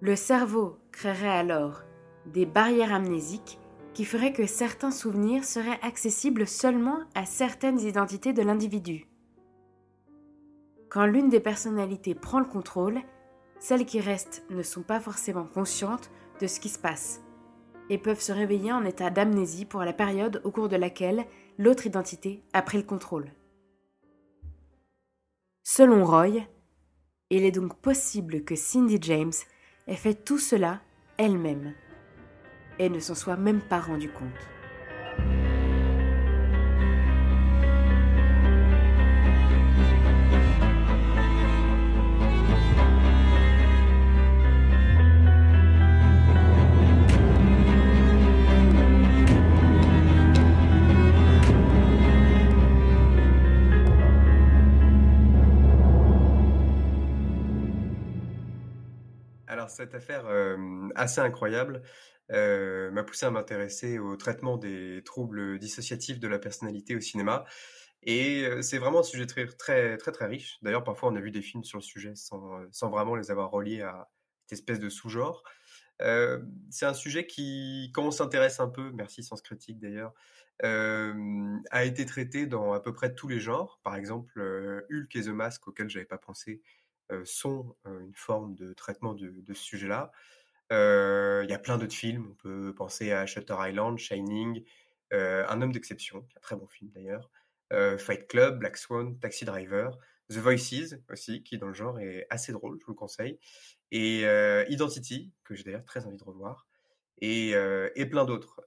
[0.00, 1.82] Le cerveau créerait alors
[2.26, 3.58] des barrières amnésiques
[3.94, 9.06] qui feraient que certains souvenirs seraient accessibles seulement à certaines identités de l'individu.
[10.90, 13.00] Quand l'une des personnalités prend le contrôle,
[13.58, 16.10] celles qui restent ne sont pas forcément conscientes
[16.40, 17.23] de ce qui se passe
[17.90, 21.24] et peuvent se réveiller en état d'amnésie pour la période au cours de laquelle
[21.58, 23.32] l'autre identité a pris le contrôle.
[25.62, 26.46] Selon Roy,
[27.30, 29.32] il est donc possible que Cindy James
[29.86, 30.80] ait fait tout cela
[31.16, 31.74] elle-même
[32.78, 34.53] et ne s'en soit même pas rendu compte.
[59.68, 60.26] Cette affaire
[60.94, 61.82] assez incroyable
[62.30, 67.44] m'a poussé à m'intéresser au traitement des troubles dissociatifs de la personnalité au cinéma.
[68.02, 70.58] Et c'est vraiment un sujet très, très, très, très riche.
[70.62, 73.50] D'ailleurs, parfois, on a vu des films sur le sujet sans, sans vraiment les avoir
[73.50, 74.10] reliés à
[74.46, 75.42] cette espèce de sous-genre.
[76.70, 80.12] c'est un sujet qui, quand on s'intéresse un peu, merci Sens Critique d'ailleurs,
[80.62, 83.80] a été traité dans à peu près tous les genres.
[83.82, 84.38] Par exemple,
[84.90, 86.62] Hulk et The Mask, auquel j'avais pas pensé,
[87.24, 90.12] sont une forme de traitement de, ce sujet-là.
[90.70, 92.28] Il y a plein d'autres films.
[92.30, 94.64] On peut penser à Shutter Island, Shining,
[95.10, 97.30] Un homme d'exception, un très bon film d'ailleurs,
[97.98, 99.98] Fight Club, Black Swan, Taxi Driver,
[100.30, 103.38] The Voices aussi, qui dans le genre est assez drôle, je vous le conseille,
[103.90, 104.24] et
[104.68, 106.66] Identity, que j'ai d'ailleurs très envie de revoir.
[107.20, 107.54] Et,
[107.94, 108.60] et, plein d'autres.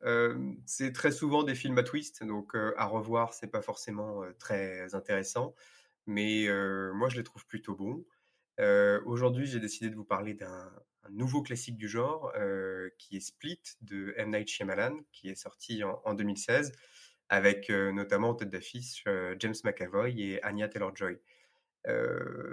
[0.66, 5.54] c'est très souvent des films à twist, donc à revoir, c'est pas forcément très intéressant,
[6.06, 6.48] mais
[6.94, 8.06] moi je les trouve plutôt bons.
[9.06, 10.72] Aujourd'hui, j'ai décidé de vous parler d'un
[11.10, 12.34] nouveau classique du genre
[12.98, 14.32] qui est Split de M.
[14.32, 16.72] Night Shyamalan, qui est sorti en, 2016,
[17.30, 19.04] avec notamment en tête d'affiche
[19.40, 21.20] James McAvoy et Anya Taylor-Joy.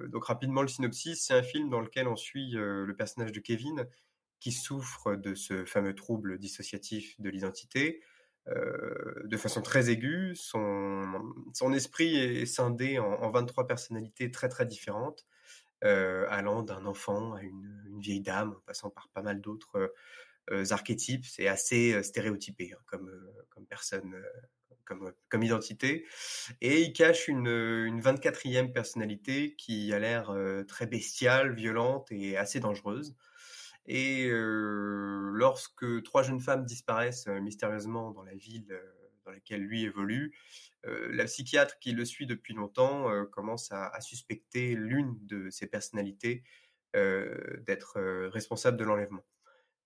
[0.09, 3.87] donc rapidement, le synopsis, c'est un film dans lequel on suit le personnage de Kevin
[4.41, 8.03] qui souffre de ce fameux trouble dissociatif de l'identité.
[8.47, 15.25] de façon très aiguë, son, esprit est scindé en, en 23 personnalités très très différentes,
[15.83, 19.93] allant d'un enfant à une, vieille dame, en passant par pas mal d'autres
[20.51, 21.25] euh, archétypes.
[21.25, 24.15] C'est assez euh, stéréotypé hein, comme, personne,
[24.85, 26.05] comme, comme identité.
[26.61, 30.35] Et il cache une, une 24e personnalité qui a l'air
[30.69, 33.17] très bestiale, violente et assez dangereuse.
[33.87, 38.81] Et lorsque trois jeunes femmes disparaissent mystérieusement dans la ville
[39.25, 40.37] dans laquelle lui évolue,
[40.85, 46.43] la psychiatre qui le suit depuis longtemps commence à, suspecter l'une de ses personnalités
[46.93, 49.25] d'être responsable de l'enlèvement.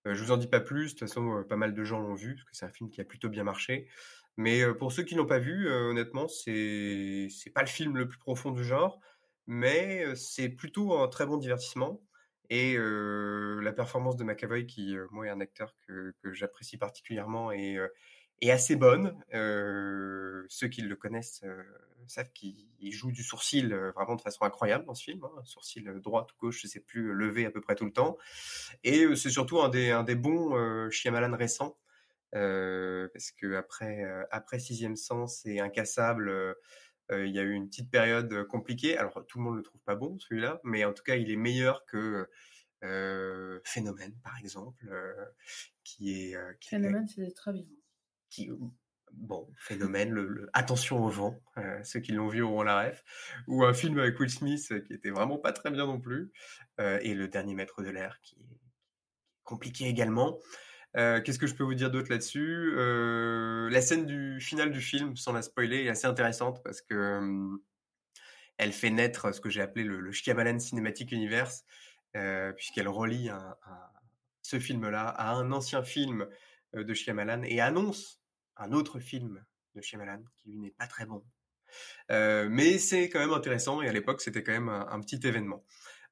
[0.05, 2.35] je vous en dis pas plus, de toute façon, pas mal de gens l'ont vu,
[2.35, 3.87] parce que c'est un film qui a plutôt bien marché.
[4.37, 8.19] Mais pour ceux qui l'ont pas vu, honnêtement, c'est c'est pas le film le plus
[8.19, 8.99] profond du genre,
[9.47, 12.01] mais c'est plutôt un très bon divertissement.
[12.49, 17.77] Et la performance de McAvoy, qui moi est un acteur que, que j'apprécie particulièrement, et
[18.41, 19.17] est assez bonne.
[19.31, 21.43] ceux qui le connaissent
[22.07, 25.23] savent qu'il joue du sourcil vraiment de façon incroyable dans ce film.
[25.23, 25.41] Hein.
[25.43, 28.17] Sourcil droit ou gauche, je sais plus, levé à peu près tout le temps.
[28.83, 31.77] Et c'est surtout un des, bons Shyamalan récents.
[32.31, 36.55] parce que après, Sixième Sens et Incassable,
[37.11, 38.97] il y a eu une petite période compliquée.
[38.97, 41.37] Alors tout le monde le trouve pas bon celui-là, mais en tout cas il est
[41.37, 42.27] meilleur que
[43.63, 44.85] Phénomène par exemple,
[45.83, 47.65] qui est Phénomène, c'est très bien.
[48.29, 48.51] Qui,
[49.11, 51.41] bon, phénomène, le, Attention au vent,
[51.83, 53.03] ceux qui l'ont vu auront la ref,
[53.47, 56.31] ou un film avec Will Smith qui était vraiment pas très bien non plus,
[56.79, 58.59] et Le Dernier Maître de l'air qui est
[59.43, 60.37] compliqué également.
[60.93, 62.75] Qu'est-ce que je peux vous dire d'autre là-dessus?
[63.69, 67.19] La scène du final du film, sans la spoiler, est assez intéressante parce que
[68.57, 71.63] elle fait naître ce que j'ai appelé le, le Shyamalan Cinematic Universe,
[72.55, 73.29] puisqu'elle relie
[74.41, 76.27] ce film-là à un ancien film
[76.73, 78.18] de Shyamalan et annonce
[78.59, 79.43] un autre film
[79.75, 81.23] de Shyamalan qui lui n'est pas très bon.
[82.09, 85.63] mais c'est quand même intéressant et à l'époque c'était quand même un, petit événement.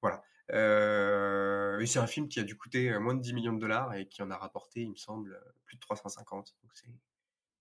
[0.02, 0.24] Voilà.
[0.54, 3.94] Euh, c'est un film qui a dû coûter euh, moins de 10 millions de dollars
[3.96, 6.56] et qui en a rapporté, il me semble, euh, plus de 350.
[6.62, 6.72] Donc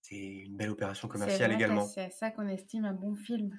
[0.03, 1.87] c'est une belle opération commerciale également.
[1.87, 3.59] C'est ça qu'on estime un bon film.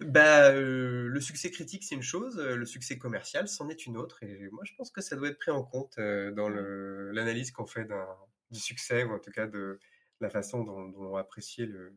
[0.00, 4.22] Bah, le succès critique, c'est une chose, le succès commercial, c'en est une autre.
[4.22, 7.88] Et moi, je pense que ça doit être pris en compte dans l'analyse qu'on fait
[8.50, 9.78] du succès, ou en tout cas de
[10.20, 11.96] la façon dont, on apprécier le,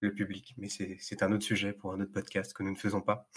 [0.00, 0.54] le public.
[0.56, 3.28] Mais c'est un autre sujet pour un autre podcast que nous ne faisons pas.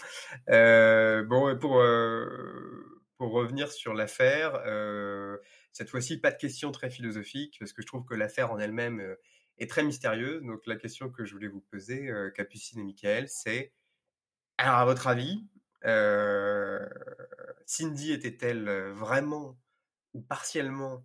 [0.48, 5.38] Euh, bon, pour, euh, pour revenir sur l'affaire, euh,
[5.72, 9.16] cette fois-ci, pas de question très philosophique, parce que je trouve que l'affaire en elle-même
[9.58, 10.42] est très mystérieuse.
[10.42, 13.72] Donc la question que je voulais vous poser, Capucine et Michael, c'est,
[14.58, 15.46] alors à votre avis,
[17.66, 19.58] Cindy était-elle vraiment
[20.14, 21.04] ou partiellement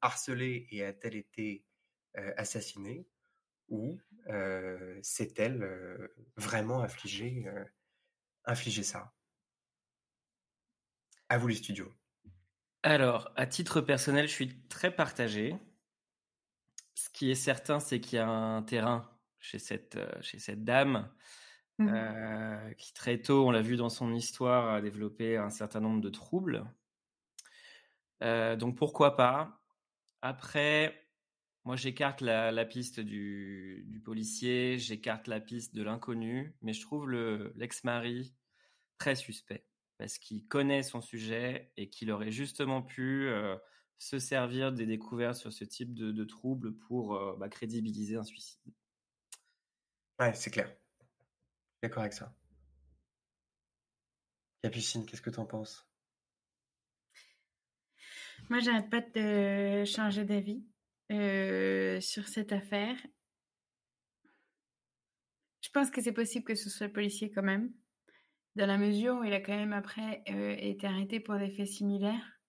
[0.00, 1.64] harcelée et a-t-elle été
[2.36, 3.06] assassinée
[3.68, 3.98] ou
[5.02, 7.46] s'est-elle vraiment infligé,
[8.44, 9.12] infligé ça?
[11.28, 11.92] À vous les studios.
[12.82, 15.56] Alors, à titre personnel, je suis très partagé.
[16.94, 21.10] Ce qui est certain, c'est qu'il y a un terrain chez cette, chez cette dame
[21.78, 22.74] mmh.
[22.76, 26.10] qui très tôt, on l'a vu dans son histoire, a développé un certain nombre de
[26.10, 26.64] troubles.
[28.20, 29.62] donc pourquoi pas?
[30.20, 31.03] Après,
[31.64, 38.34] moi, j'écarte la, piste du, policier, j'écarte la piste de l'inconnu, mais je trouve l'ex-mari
[38.98, 43.56] très suspect parce qu'il connaît son sujet et qu'il aurait justement pu euh,
[43.96, 48.60] se servir des découvertes sur ce type de, troubles pour euh, bah, crédibiliser un suicide.
[50.18, 50.70] Ouais, c'est clair.
[51.82, 52.34] D'accord avec ça.
[54.62, 55.88] Capucine, qu'est-ce que tu en penses?
[58.50, 60.64] Moi, j'arrête pas de changer d'avis.
[61.12, 62.96] Euh, sur cette affaire.
[65.60, 67.72] Je pense que c'est possible que ce soit le policier quand même,
[68.56, 71.66] dans la mesure où il a quand même après euh, été arrêté pour des faits
[71.66, 72.40] similaires,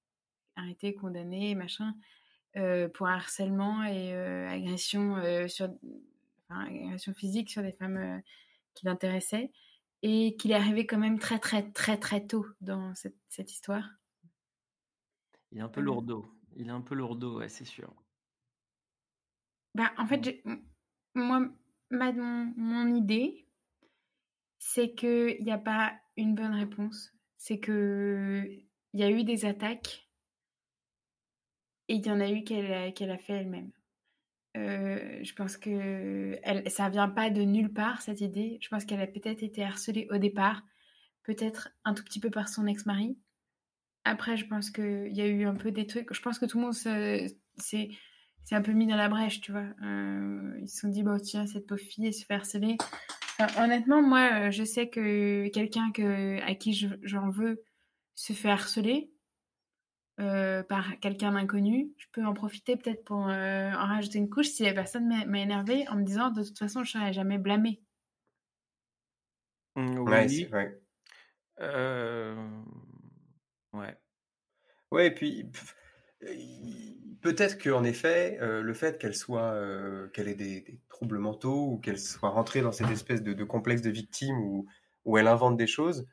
[0.55, 1.95] arrêté, condamné, machin,
[2.55, 5.17] euh, pour harcèlement et agression
[5.49, 5.69] sur,
[6.49, 8.21] agression physique sur des femmes
[8.73, 9.51] qui l'intéressaient,
[10.01, 13.89] et qu'il est arrivé quand même très très très très tôt dans cette, cette histoire.
[15.51, 16.25] Il est un peu lourdeau.
[16.55, 17.93] Il est un peu lourdeau, ouais, c'est sûr.
[19.75, 20.41] Bah, en fait,
[21.15, 21.49] moi,
[21.91, 23.45] ma, mon, idée,
[24.57, 27.11] c'est qu'il n'y a pas une bonne réponse.
[27.37, 30.07] C'est qu'il y a eu des attaques
[31.89, 33.71] et il y en a eu qu'elle a, a fait elle-même.
[34.55, 38.57] Euh, je pense que elle, ça vient pas de nulle part, cette idée.
[38.61, 40.63] Je pense qu'elle a peut-être été harcelée au départ,
[41.23, 43.17] peut-être un tout petit peu par son ex-mari.
[44.05, 46.13] Après, je pense qu'il y a eu un peu des trucs.
[46.13, 46.73] Je pense que tout le monde
[47.57, 47.89] c'est
[48.45, 49.65] c'est un peu mis dans la brèche, tu vois.
[49.83, 52.77] Euh, ils se sont dit, bon, tiens, cette pauvre fille, elle se fait harceler.
[53.57, 57.63] honnêtement, moi, euh, je sais que quelqu'un que, à qui j'en veux
[58.13, 59.11] se fait harceler
[60.19, 64.63] euh, par quelqu'un d'inconnu, je peux en profiter peut-être pour en rajouter une couche si
[64.63, 67.81] la personne m'a énervé en me disant, de toute façon, je ne serai jamais blâmée.
[69.75, 70.79] Mmh, ouais, c'est vrai.
[73.73, 73.97] Ouais.
[74.91, 75.49] Ouais, et puis
[77.25, 81.77] peut-être qu'en effet, euh, le fait qu'elle soit, euh, qu'elle ait des, troubles mentaux ou
[81.79, 84.67] qu'elle soit rentrée dans cette espèce de, complexe de victime où,
[85.05, 86.05] où elle invente des choses,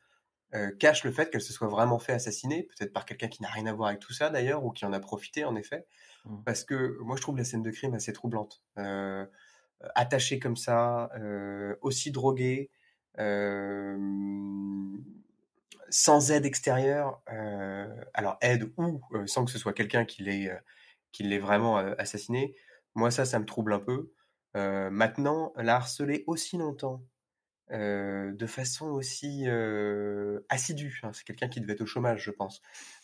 [0.55, 3.51] euh, cache le fait qu'elle se soit vraiment fait assassiner, peut-être par quelqu'un qui n'a
[3.51, 5.85] rien à voir avec tout ça d'ailleurs, ou qui en a profité en effet.
[6.25, 6.45] Mmh.
[6.47, 8.63] Parce que moi je trouve la scène de crime assez troublante.
[9.95, 11.11] attachée comme ça,
[11.83, 12.71] aussi droguée,
[15.91, 17.21] sans aide extérieure,
[18.15, 20.51] alors aide ou sans que ce soit quelqu'un qui l'ait
[21.13, 22.55] qui l'ait vraiment assassiné,
[22.95, 24.13] Moi, ça, ça me trouble un peu.
[24.57, 27.05] Euh, maintenant, la harceler aussi longtemps,
[27.73, 32.31] euh, de façon aussi euh, assidue, hein, c'est quelqu'un qui devait être au chômage, je
[32.33, 32.63] pense,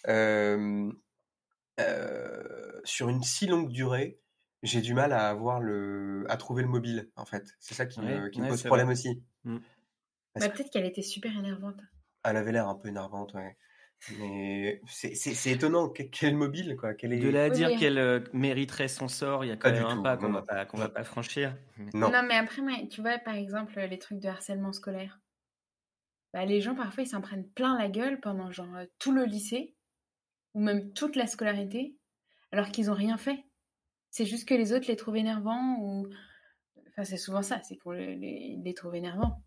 [0.08, 0.92] euh,
[1.80, 4.20] euh, sur une si longue durée,
[4.62, 7.46] j'ai du mal à avoir le, à trouver le mobile, en fait.
[7.60, 8.92] C'est ça qui Ouais, me, qui me ouais, pose problème vrai.
[8.92, 9.22] aussi.
[9.44, 9.58] Mm.
[10.34, 11.80] Parce Bah, peut-être qu'elle était super énervante.
[12.22, 13.56] Elle avait l'air un peu énervante, ouais.
[14.18, 15.88] Mais c'est étonnant.
[15.88, 16.94] Que- Quel mobile, quoi.
[16.94, 17.18] Quel est...
[17.18, 19.76] De là à Oui, dire qu'elle euh, mériterait son sort, il y a quand du
[19.80, 20.46] même un tout, pas qu'on non, va non.
[20.46, 21.56] pas qu'on va pas franchir.
[21.76, 22.10] Mais- Non.
[22.26, 25.18] mais après, moi, tu vois, par exemple, les trucs de harcèlement scolaire.
[26.32, 29.24] Bah, les gens, parfois, ils s'en prennent plein la gueule pendant genre euh, tout le
[29.24, 29.74] lycée,
[30.54, 31.96] ou même toute la scolarité,
[32.52, 33.44] alors qu'ils ont rien fait.
[34.10, 36.08] C'est juste que les autres les trouvent énervants, ou.
[36.90, 39.42] Enfin, c'est souvent ça, c'est qu'on les, les, les trouve énervants.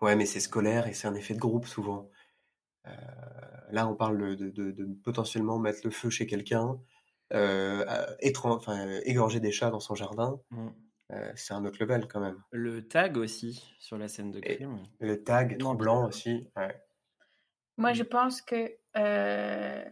[0.00, 2.10] Ouais, mais c'est scolaire et c'est un effet de groupe souvent.
[2.86, 2.90] Euh,
[3.70, 6.78] là, on parle de, de- de potentiellement mettre le feu chez quelqu'un,
[7.32, 7.84] euh,
[9.04, 10.40] égorger des chats dans son jardin.
[10.50, 10.68] Mm.
[11.12, 12.42] Euh, c'est un autre level quand même.
[12.50, 14.82] Le tag aussi sur la scène de Et- crime.
[15.00, 16.08] Le tag Non, troublant bizarre.
[16.08, 16.48] aussi.
[16.56, 16.82] Ouais.
[17.76, 18.72] Moi, je pense que.
[18.96, 19.84] euh,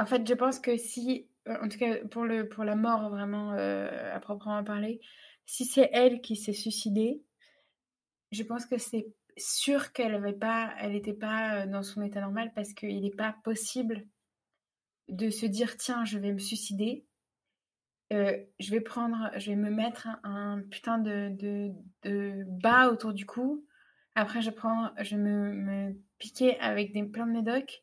[0.00, 1.28] En fait, je pense que si.
[1.46, 5.00] En tout cas, pour, le, pour la mort, vraiment, euh, à proprement parler,
[5.46, 7.22] si c'est elle qui s'est suicidée,
[8.32, 9.06] je pense que c'est
[9.36, 13.10] sûr qu'elle avait pas, elle n'était pas euh, dans son état normal parce qu'il n'est
[13.10, 14.06] pas possible
[15.08, 17.06] de se dire tiens, je vais me suicider.
[18.12, 21.72] euh, je vais prendre, je vais me mettre un, un putain de, de,
[22.02, 23.66] de bas autour du cou.
[24.14, 27.82] Après, je prends, je vais me, me piquer avec des plein de médocs.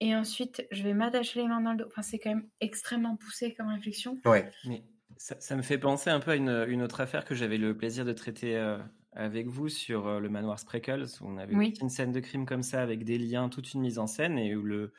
[0.00, 1.86] Et ensuite, je vais m'attacher les mains dans le dos.
[1.86, 4.20] Enfin, c'est quand même extrêmement poussé comme réflexion.
[4.24, 4.50] Ouais.
[4.64, 4.84] Mais
[5.16, 7.76] ça, ça me fait penser un peu à une, une autre affaire que j'avais le
[7.76, 8.78] plaisir de traiter euh,
[9.12, 11.74] avec vous sur euh, le manoir Spreckles, où on avait Oui.
[11.80, 14.54] une scène de crime comme ça avec des liens, toute une mise en scène, et
[14.56, 14.92] où le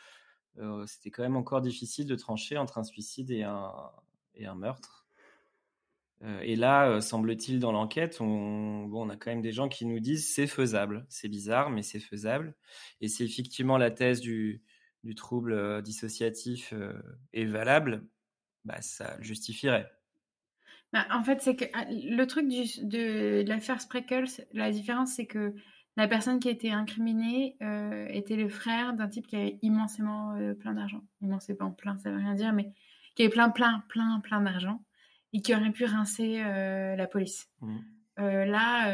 [0.60, 3.72] euh, c'était quand même encore difficile de trancher entre un suicide et un,
[4.36, 5.08] et un meurtre.
[6.22, 9.68] Euh, et là, euh, semble-t-il, dans l'enquête, on, bon, on a quand même des gens
[9.68, 11.06] qui nous disent c'est faisable.
[11.10, 12.56] C'est bizarre, mais c'est faisable.
[13.02, 14.64] Et si effectivement la thèse du,
[15.04, 16.74] du trouble dissociatif
[17.34, 18.08] est valable,
[18.66, 19.92] bah, ça le justifierait.
[20.94, 25.14] Bah, en fait, c'est que ah, le truc du, de, de l'affaire Spreckles, la différence,
[25.16, 25.56] c'est que
[25.98, 30.36] la personne qui a été incriminée euh, était le frère d'un type qui avait immensément
[30.36, 31.02] euh, plein d'argent.
[31.22, 32.72] Immensément plein, ça veut rien dire, mais
[33.16, 34.84] qui avait plein, plein, plein, plein d'argent
[35.34, 37.50] et qui aurait pu rincer euh, la police.
[37.62, 37.78] Mm.
[38.20, 38.92] Euh, là,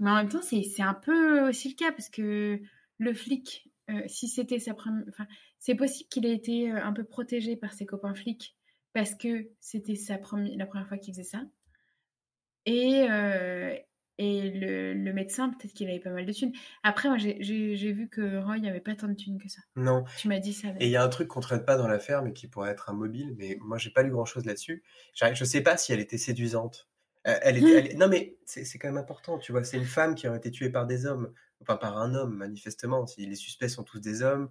[0.00, 2.60] mais en même temps, c'est un peu aussi le cas parce que
[2.98, 3.70] le flic,
[4.06, 5.26] si c'était sa première, enfin,
[5.60, 8.56] c'est possible qu'il ait été un peu protégé par ses copains flics
[8.96, 11.42] parce que c'était sa première, la première fois qu'il faisait ça.
[12.64, 13.76] Et, euh,
[14.16, 16.52] et le, le médecin, peut-être qu'il avait pas mal de thunes.
[16.82, 19.60] Après, moi, j'ai- vu que Roy avait pas tant de thunes que ça.
[19.76, 20.04] Non.
[20.16, 20.68] Tu m'as dit ça.
[20.80, 22.88] Et il y a un truc qu'on traite pas dans l'affaire, mais qui pourrait être
[22.88, 23.34] un mobile.
[23.36, 24.82] Mais moi, j'ai pas lu grand chose là-dessus.
[25.14, 26.88] Je sais pas si elle était séduisante.
[27.26, 29.62] Euh, Elle était, elle- Non, mais c'est c'est quand même important, tu vois.
[29.62, 33.06] C'est une femme qui aurait été tuée par des hommes, enfin par un homme, manifestement.
[33.06, 34.48] Si les suspects sont tous des hommes,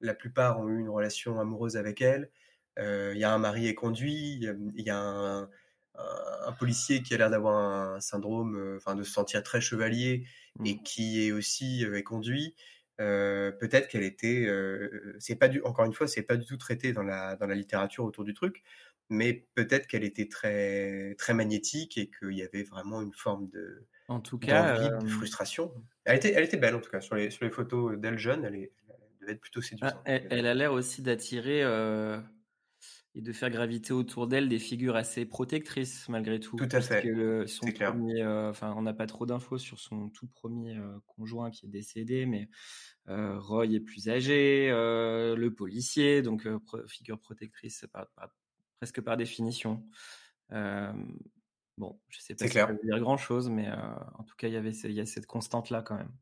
[0.00, 2.30] la plupart ont eu une relation amoureuse avec elle.
[2.78, 5.48] Euh, Il y a un mari éconduit, il y a-
[5.96, 7.56] un, policier qui a l'air d'avoir
[7.96, 10.24] un syndrome, euh, enfin de se sentir très chevalier
[10.64, 10.82] et Mm.
[10.82, 12.54] qui est aussi euh, éconduit.
[13.00, 16.56] Euh, peut-être qu'elle était, euh, c'est pas du, encore une fois, c'est pas du tout
[16.56, 18.62] traité dans la dans la littérature autour du truc,
[19.08, 23.86] mais peut-être qu'elle était très très magnétique et qu'il y avait vraiment une forme de
[24.08, 25.72] En tout cas, euh, de frustration.
[26.04, 28.44] Elle était elle était belle en tout cas sur les sur les photos d'elle jeune,
[28.44, 30.00] elle, est, elle devait être plutôt séduisante.
[30.00, 32.20] ah, elle, elle a l'air aussi d'attirer euh,
[33.14, 36.56] et de faire graviter autour d'elle des figures assez protectrices malgré tout.
[36.56, 37.02] Tout à fait.
[37.02, 37.90] le- son C'est clair.
[37.92, 41.66] premier, euh, enfin, on n'a pas trop d'infos sur son tout premier euh, conjoint qui
[41.66, 42.48] est décédé, mais
[43.08, 48.30] euh, Roy est plus âgé, euh, le policier, donc euh, pro- figure protectrice par- par-
[48.78, 49.84] presque par définition.
[50.52, 50.92] Euh,
[51.78, 52.66] bon, je sais pas si clair.
[52.66, 53.74] ça veut dire grand chose, mais euh,
[54.18, 56.12] en tout cas, il y avait, ce- il y a cette constante là quand même.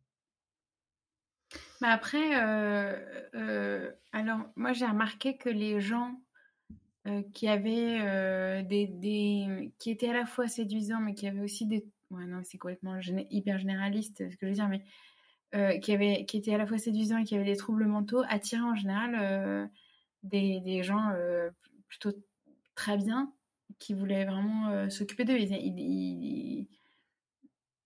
[1.81, 6.21] Mais après, euh, euh, alors moi j'ai remarqué que les gens
[7.07, 11.41] euh, qui avaient euh, des, des, qui étaient à la fois séduisants, mais qui avaient
[11.41, 12.99] aussi des, ouais non c'est complètement
[13.31, 14.83] hyper généraliste ce que je veux dire, mais
[15.55, 18.23] euh, qui avaient, qui étaient à la fois séduisants et qui avaient des troubles mentaux,
[18.29, 19.67] attiraient en général euh,
[20.25, 21.51] des, des gens euh,
[21.89, 22.13] plutôt
[22.75, 23.33] très bien,
[23.79, 25.39] qui voulaient vraiment euh, s'occuper d'eux.
[25.39, 26.69] Ils,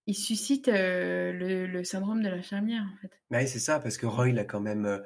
[0.06, 3.12] ils, suscitent euh, le, syndrome de l'infirmière en fait.
[3.30, 5.02] Mais c'est ça, parce que Roy, il a quand même.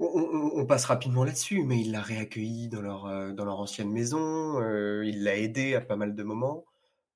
[0.00, 4.60] On, passe rapidement là-dessus, mais il l'a réaccueilli dans leur, euh, dans leur ancienne maison,
[4.60, 6.64] euh, il l'a aidé à pas mal de moments.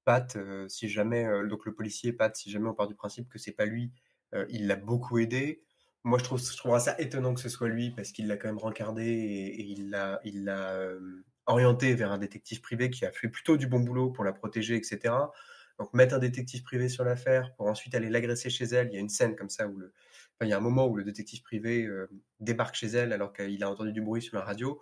[0.05, 3.39] Pat, euh, si jamais, donc le policier Pat, si jamais on part du principe que
[3.39, 3.93] c'est pas lui,
[4.49, 5.63] il l'a beaucoup aidé.
[6.05, 9.05] Moi, je trouve, ça étonnant que ce soit lui, parce qu'il l'a quand même rencardé
[9.05, 10.75] et, et il l'a, il l'a
[11.47, 14.75] orienté vers un détective privé qui a fait plutôt du bon boulot pour la protéger,
[14.75, 15.15] etc.
[15.79, 18.89] Donc mettre un détective privé sur l'affaire pour ensuite aller l'agresser chez elle.
[18.89, 19.93] Il y a une scène comme ça où le,
[20.45, 22.09] il y a un moment où le détective privé euh,
[22.41, 24.81] débarque chez elle alors qu'il a entendu du bruit sur la radio.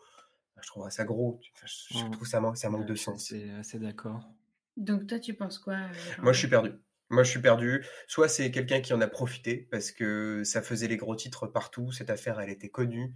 [0.62, 1.40] Je trouve ça gros.
[1.56, 2.10] Enfin, je, je Mm.
[2.10, 3.32] trouve ça manque, ça manque Ouais, de sens.
[3.58, 4.22] assez d'accord.
[4.76, 5.88] Donc toi, tu penses quoi euh,
[6.22, 6.72] Moi, je suis perdu.
[7.08, 7.84] Moi, je suis perdu.
[8.06, 11.90] Soit c'est quelqu'un qui en a profité parce que ça faisait les gros titres partout.
[11.92, 13.12] Cette affaire, elle était connue.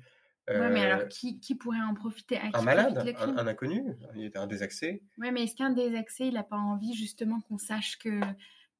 [0.49, 2.36] Ouais, mais Euh, alors qui, qui pourrait en profiter?
[2.38, 3.82] À qui un malade, profite le un, un inconnu,
[4.14, 5.03] il était un désaxé.
[5.18, 8.20] Ouais, mais est-ce qu'un accès, il n'a pas envie justement qu'on sache que,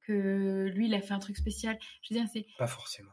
[0.01, 1.77] que lui, il a fait un truc spécial?
[2.03, 2.45] Je veux dire, c'est.
[2.59, 3.09] Pas forcément.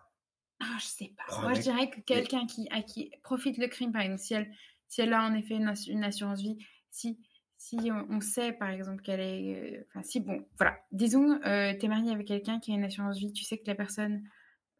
[0.64, 1.42] Ah, je sais pas.
[1.42, 4.50] Moi, je dirais que quelqu'un qui, à qui profite le crime, par exemple, si elle,
[4.88, 6.56] si elle a en effet une, ass- une assurance vie,
[6.90, 7.18] si,
[7.56, 9.78] si on, on sait, par exemple, qu'elle est.
[9.78, 10.76] euh, Enfin, si, bon, voilà.
[10.92, 13.74] Disons, euh, t'es marié avec quelqu'un qui a une assurance vie, tu sais que la
[13.74, 14.22] personne.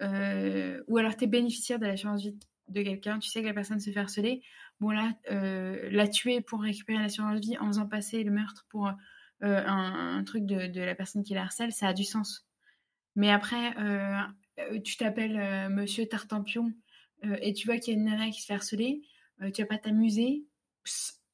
[0.03, 3.81] euh, ou alors t'es bénéficiaire de l'assurance vie de quelqu'un, tu sais que la personne
[3.81, 4.43] se fait harceler.
[4.81, 8.89] Bon, là, euh, la tuer pour récupérer l'assurance vie en faisant passer le meurtre pour
[8.89, 8.97] un,
[9.43, 12.47] un truc de, de la personne qui la harcèle, ça a du sens.
[13.17, 13.75] Mais après,
[14.85, 16.73] tu t'appelles euh, Monsieur Tartampion
[17.25, 19.03] euh, et tu vois qu'il y a une nana qui se fait harceler,
[19.43, 20.45] euh, tu vas pas t'amuser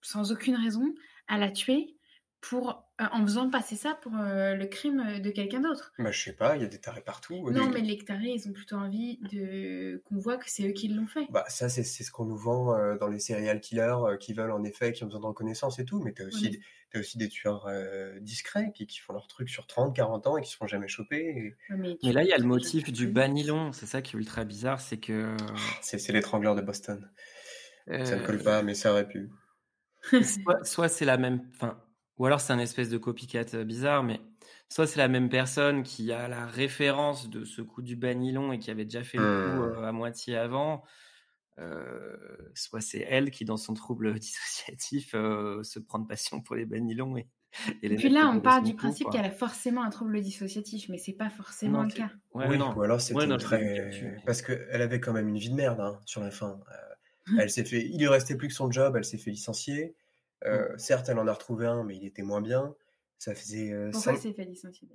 [0.02, 0.94] sans aucune raison
[1.26, 1.96] à la tuer
[2.40, 5.92] pour euh, en faisant passer ça pour euh, le crime de quelqu'un d'autre.
[5.98, 7.50] Bah, je sais pas, il y a des tarés partout.
[7.50, 10.72] Non, Des- mais les tarés, ils ont plutôt envie de qu'on voit que c'est eux
[10.72, 11.26] qui l'ont fait.
[11.30, 14.50] Bah, ça, c'est ce qu'on nous vend euh, dans les serial killers euh, qui veulent
[14.50, 16.00] en effet, qui ont besoin de reconnaissance et tout.
[16.00, 19.66] Mais t'as aussi, t'as aussi des tueurs euh, discrets qui, qui font leur truc sur
[19.66, 21.54] 30, 40 ans et qui se font jamais choper.
[21.70, 23.72] et mais, là, il y a le motif du banilon.
[23.72, 25.36] C'est ça qui est ultra bizarre, c'est que
[25.82, 27.08] C'est c'est l'étrangleur de Boston.
[27.86, 29.30] Ça ne euh, colle pas, mais ça aurait pu.
[30.22, 31.82] soit, soit c'est la même, enfin,
[32.18, 34.20] ou alors c'est un espèce de copycat euh, bizarre, mais
[34.68, 38.58] soit c'est la même personne qui a la référence de ce coup du banilon et
[38.58, 39.62] qui avait déjà fait le coup Hmm.
[39.62, 40.84] euh, à moitié avant,
[41.58, 42.16] euh,
[42.54, 46.66] soit c'est elle qui, dans son trouble dissociatif, euh, se prend de passion pour les
[46.66, 47.28] banilons et,
[47.82, 50.20] et Et les puis là, on part du coup, principe qu'elle a forcément un trouble
[50.20, 52.10] dissociatif, mais c'est pas forcément Non, le cas.
[52.34, 52.76] Ouais, oui, non.
[52.76, 53.90] ou alors c'était Ouais, très...
[54.26, 56.60] Parce qu'elle avait quand même une vie de merde hein, sur la fin.
[56.70, 56.74] Euh,
[57.38, 57.84] elle s'est fait...
[57.86, 59.96] Il lui restait plus que son job, elle s'est fait licencier.
[60.44, 62.74] Euh, Certes, elle en a retrouvé un, mais il était moins bien.
[63.18, 64.88] Ça faisait euh, Pourquoi cinq- c'est fait licencier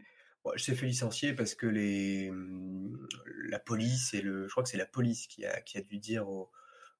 [0.45, 3.07] Bon, elle s'est fait licencier parce que les, hum,
[3.47, 5.99] la police et le, je crois que c'est la police qui a, qui a dû
[5.99, 6.49] dire au,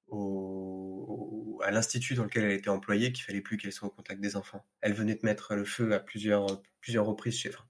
[0.08, 4.20] au- à l'institut dans lequel elle était employée qu'il fallait plus qu'elle soit au contact
[4.20, 4.64] des enfants.
[4.80, 7.64] Elle venait de mettre le feu à plusieurs, plusieurs reprises chez, enfin,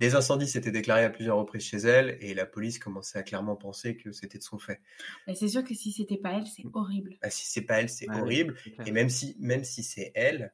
[0.00, 3.56] des incendies s'étaient déclarés à plusieurs reprises chez elle et la police commençait à clairement
[3.56, 4.80] penser que c'était de son fait.
[5.26, 7.16] Mais c'est sûr que si c'était pas elle, c'est horrible.
[7.22, 8.56] Bah, si c'est pas elle, c'est Ouais, horrible.
[8.86, 10.52] Et même si, même si c'est elle,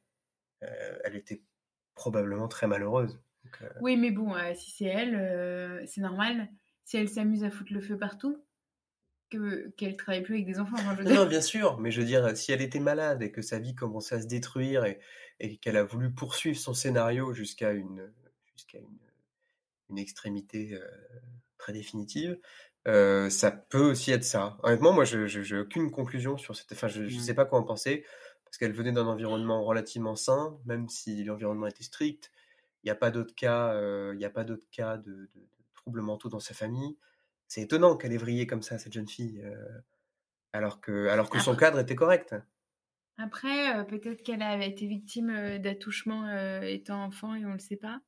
[0.63, 1.41] euh, elle était
[1.95, 3.19] probablement très malheureuse.
[3.43, 6.49] Donc, euh, Oui, mais bon, euh, si c'est elle, euh, c'est normal.
[6.85, 8.43] Si elle s'amuse à foutre le feu partout,
[9.29, 10.75] que qu'elle travaille plus avec des enfants.
[10.77, 13.23] Enfin, je veux Non, non, bien sûr, mais je veux dire, si elle était malade
[13.23, 14.99] et que sa vie commençait à se détruire et,
[15.39, 18.11] et qu'elle a voulu poursuivre son scénario jusqu'à une,
[18.55, 18.97] jusqu'à une,
[19.91, 20.87] une extrémité euh,
[21.57, 22.39] très définitive,
[22.87, 24.57] euh, ça peut aussi être ça.
[24.63, 26.71] Honnêtement, moi, je j'ai aucune conclusion sur cette.
[26.71, 27.09] Enfin, je, Mm.
[27.09, 28.05] sais pas quoi en penser
[28.45, 32.31] parce qu'elle venait d'un environnement relativement sain, même si l'environnement était strict.
[32.83, 35.27] Il n'y a pas d'autres cas, euh, il n'y a pas d'autres cas de, de-
[35.35, 36.97] de troubles mentaux dans sa famille.
[37.47, 39.55] C'est étonnant qu'elle ait vrillé comme ça, cette jeune fille, euh,
[40.53, 42.35] alors que, alors que son cadre était correct.
[43.17, 46.29] Après, euh, peut-être qu'elle a été victime d'attouchement
[46.63, 48.01] étant enfant et on le sait pas.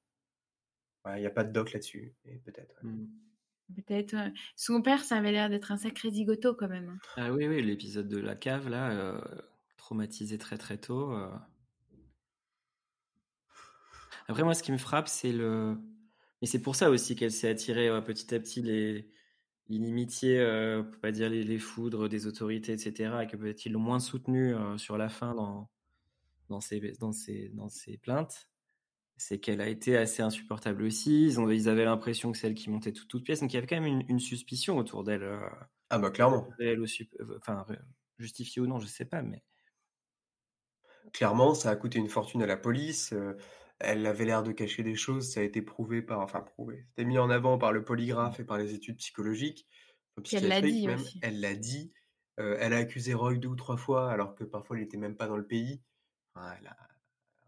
[1.06, 2.14] Ouais, Il n'y a pas de doc là-dessus,
[2.46, 2.76] peut-être.
[2.84, 2.90] ouais.
[2.92, 3.08] Mm.
[3.76, 4.14] Peut-être.
[4.16, 6.90] euh, Son père, ça avait l'air d'être un sacré zigoto quand même.
[6.90, 6.98] hein.
[7.18, 9.22] Ah oui, oui, l'épisode de la cave, là, euh,
[9.78, 11.12] traumatisé très très tôt.
[11.14, 11.30] euh.
[14.28, 15.78] Après, moi, ce qui me frappe, c'est le.
[16.42, 19.10] Et c'est pour ça aussi qu'elle s'est attirée euh, petit à petit les
[19.70, 23.72] l'inimitié, euh, pour pas dire les, les foudres des autorités, etc., et que peut-être ils
[23.72, 25.72] l'ont moins soutenue euh, sur la fin dans,
[26.50, 28.50] dans, ses, dans, ses, dans ses plaintes.
[29.18, 31.24] C'est qu'elle a été assez insupportable aussi.
[31.26, 33.40] Ils, ont, ils avaient l'impression que c'est elle qui montait toute, toute pièce.
[33.42, 35.24] Donc il y avait quand même une, une suspicion autour d'elle.
[35.24, 35.40] euh,
[35.90, 36.48] Ah bah clairement,
[36.86, 37.76] sup- euh, enfin euh,
[38.18, 39.44] justifié ou non, je sais pas, mais
[41.14, 43.14] clairement, ça a coûté une fortune à la police.
[43.14, 43.36] euh,
[43.80, 47.06] elle avait l'air de cacher des choses, ça a été prouvé par, enfin prouvé, c'était
[47.06, 49.68] mis en avant par le polygraphe et par les études psychologiques,
[50.32, 51.02] elle l'a dit même.
[51.02, 51.20] aussi.
[51.22, 51.94] Elle l'a dit.
[52.40, 55.18] Euh, elle a accusé Roy deux ou trois fois, alors que parfois il était même
[55.18, 55.84] pas dans le pays.
[56.36, 56.78] Enfin, elle a-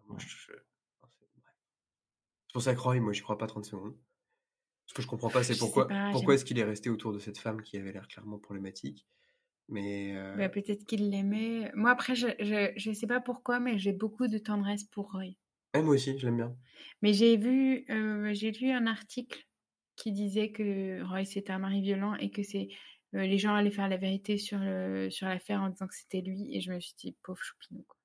[0.06, 1.56] moi, je- je- non, c'est bref.
[2.56, 3.98] C'est pour ça que Roy, moi, j'y crois pas 30 secondes.
[4.86, 7.20] Ce que je comprends pas, c'est pourquoi, pas, pourquoi est-ce qu'il est resté autour de
[7.20, 9.06] cette femme qui avait l'air clairement problématique.
[9.68, 11.70] Mais euh, Bah, peut-être qu'il l'aimait.
[11.76, 15.34] Moi, après, je, je, je sais pas pourquoi, mais j'ai beaucoup de tendresse pour Roy.
[15.74, 16.56] eh, moi aussi, je l'aime bien.
[17.02, 19.46] Mais j'ai vu, euh, j'ai lu un article
[19.98, 22.70] qui disait que Roy c'était un mari violent et que c'est
[23.16, 26.22] euh, les gens allaient faire la vérité sur le sur l'affaire en disant que c'était
[26.22, 27.84] lui et je me suis dit pauvre choupinou.
[27.86, 27.98] quoi.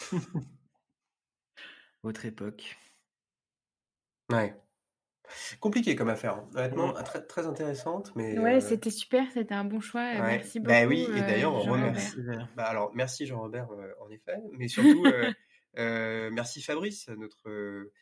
[2.02, 2.76] Autre époque.
[4.30, 4.54] Ouais.
[5.60, 6.48] Compliqué comme affaire, hein.
[6.56, 8.36] honnêtement, très, très intéressante, mais.
[8.38, 10.00] Ouais, euh, c'était super, c'était un bon choix.
[10.00, 10.36] euh, Ouais.
[10.38, 10.72] Merci beaucoup.
[10.72, 11.86] Bah oui, et euh, d'ailleurs, on Jean-Robert.
[11.88, 12.16] remercie.
[12.56, 15.32] Bah alors, merci Jean-Robert, euh, en effet, mais surtout, euh,
[15.78, 17.92] euh, merci Fabrice, notre euh,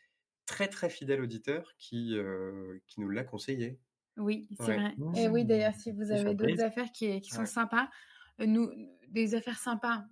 [0.47, 3.79] très très fidèle auditeur qui, euh, qui nous l'a conseillé.
[4.17, 4.77] Oui, c'est Ouais.
[4.79, 4.93] vrai.
[4.97, 5.15] Mmh.
[5.15, 7.45] Et oui, d'ailleurs, si vous avez d'autres affaires qui, qui sont Ouais.
[7.45, 7.89] sympas,
[8.41, 8.71] euh, nous,
[9.09, 10.03] des affaires sympas,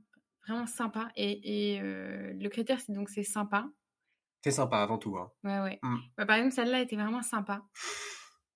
[0.48, 1.10] vraiment sympas.
[1.16, 3.70] Et, et, euh, le critère, c'est donc c'est sympa.
[4.43, 5.18] C'est sympa avant tout.
[5.18, 5.32] Hein.
[5.43, 5.80] Ouais, ouais.
[5.84, 5.98] Mm.
[6.18, 7.64] Bah, par exemple, celle-là était vraiment sympa.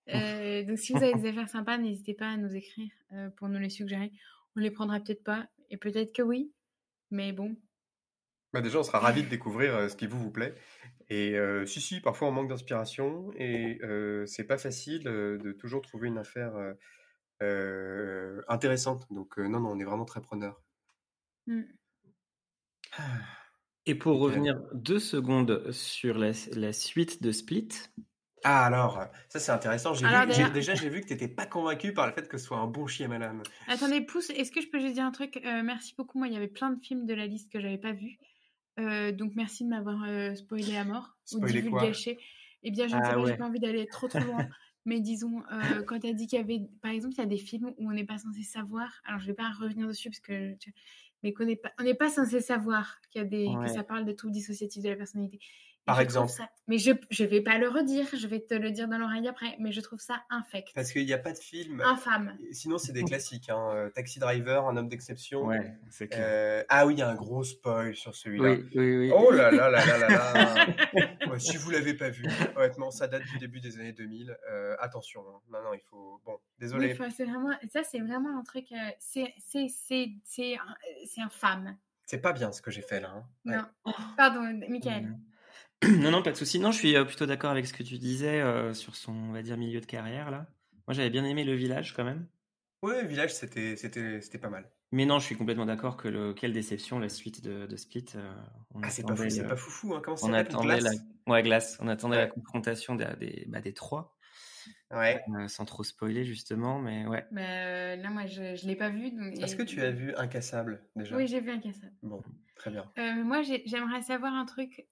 [0.09, 3.49] Euh, donc, si vous avez des affaires sympas, n'hésitez pas à nous écrire euh, pour
[3.49, 4.11] nous les suggérer.
[4.55, 6.53] On les prendra peut-être pas, et peut-être que oui.
[7.09, 7.57] Mais bon,
[8.53, 10.55] Bah déjà, on sera ravis de découvrir ce qui vous vous plaît.
[11.09, 11.35] Et
[11.65, 13.81] si, si, parfois on manque d'inspiration et
[14.25, 16.53] c'est pas facile de toujours trouver une affaire
[18.47, 19.07] intéressante.
[19.11, 20.61] Donc, non, non, on est vraiment très preneur.
[21.47, 21.63] Mm.
[23.85, 27.69] Et pour revenir deux secondes sur la, la suite de Split,
[28.43, 29.93] Ah, alors, ça c'est intéressant.
[29.93, 32.27] J'ai Alors, vu, j'ai- d'ailleurs- déjà, j'ai vu que t'étais pas convaincu par le fait
[32.27, 33.41] que ce soit un bon Shyamalan.
[33.67, 35.37] Attendez, pouce, est-ce que je peux juste dire un truc?
[35.45, 36.17] Euh, Merci beaucoup.
[36.17, 38.17] Moi, il y avait plein de films de la liste que j'avais pas vus.
[38.79, 42.19] Euh, donc, merci de m'avoir euh, spoilé à mort Spoilé ou divulgaché.
[42.63, 43.37] Eh bien, je ne Ah sais pas, j'ai ouais.
[43.37, 44.47] pas envie d'aller trop trop loin.
[44.85, 47.27] Mais disons, euh, quand tu as dit qu'il y avait, par exemple, il y a
[47.27, 48.89] des films où on n'est pas censé savoir.
[49.05, 50.73] Alors, je vais pas revenir dessus parce que, tu-
[51.23, 53.65] mais qu'on n'est pas, on n'est pas censé savoir qu'il y a des, Ouais.
[53.65, 55.39] que ça parle de troubles dissociatifs de la personnalité.
[55.85, 56.29] Par je exemple.
[56.31, 58.05] ça- mais je, je vais pas le redire.
[58.15, 59.55] Je vais te le dire dans l'oreille après.
[59.59, 61.81] Mais je trouve ça infect, Parce qu'il n'y a pas de film.
[61.81, 62.37] infâme.
[62.51, 63.49] Sinon, c'est des classiques.
[63.49, 63.71] Hein.
[63.73, 65.45] Euh, Taxi Driver, Un homme d'exception.
[65.47, 66.21] ouais, c'est clair.
[66.23, 68.51] Euh, ah oui, il y a un gros spoil sur celui-là.
[68.51, 69.11] oui, oui, oui.
[69.13, 70.65] Oh là là là là là là
[71.29, 72.25] Ouais, Si vous l'avez pas vu,
[72.55, 74.37] honnêtement, ça date du début des années 2000.
[74.49, 75.39] Euh, attention, hein.
[75.51, 76.21] non, non, il faut...
[76.25, 76.95] Bon, désolé.
[77.15, 80.75] c'est vraiment, ça, c'est vraiment un truc, euh, c'est, c'est, c'est, c'est, un-
[81.05, 81.75] c'est infâme.
[82.05, 83.09] C'est pas bien ce que j'ai fait là.
[83.15, 83.23] hein.
[83.45, 83.55] Ouais.
[83.57, 83.93] Non.
[84.17, 85.17] Pardon, Michael.
[85.89, 86.59] Non, non, pas de souci.
[86.59, 89.31] Non, je suis euh, plutôt d'accord avec ce que tu disais euh, sur son, on
[89.31, 90.45] va dire, milieu de carrière là.
[90.87, 92.27] Moi, j'avais bien aimé le village quand même.
[92.83, 94.69] Ouais, Village, c'était c'était- c'était pas mal.
[94.91, 98.05] Mais non, je suis complètement d'accord que le, quelle déception la suite de, de Split.
[98.15, 98.33] euh,
[98.73, 99.95] on Ah, c'est pas, fou, pas foufou.
[99.95, 100.01] Hein.
[100.03, 100.97] Comment on attendait la, Glace?
[101.27, 101.77] Ouais, glace.
[101.79, 104.17] On attendait la confrontation des, des, bah, des trois,
[104.91, 105.23] Ouais.
[105.39, 107.25] euh, sans trop spoiler justement, mais ouais.
[107.31, 109.11] Mais euh, là, moi, je, je l'ai pas vu.
[109.11, 111.15] donc- Est-ce et- que tu as vu Incassable déjà?
[111.15, 111.93] Oui, j'ai vu un cassable.
[112.03, 112.21] Bon,
[112.55, 112.91] très bien.
[112.97, 114.85] Euh, moi, j'ai- j'aimerais savoir un truc.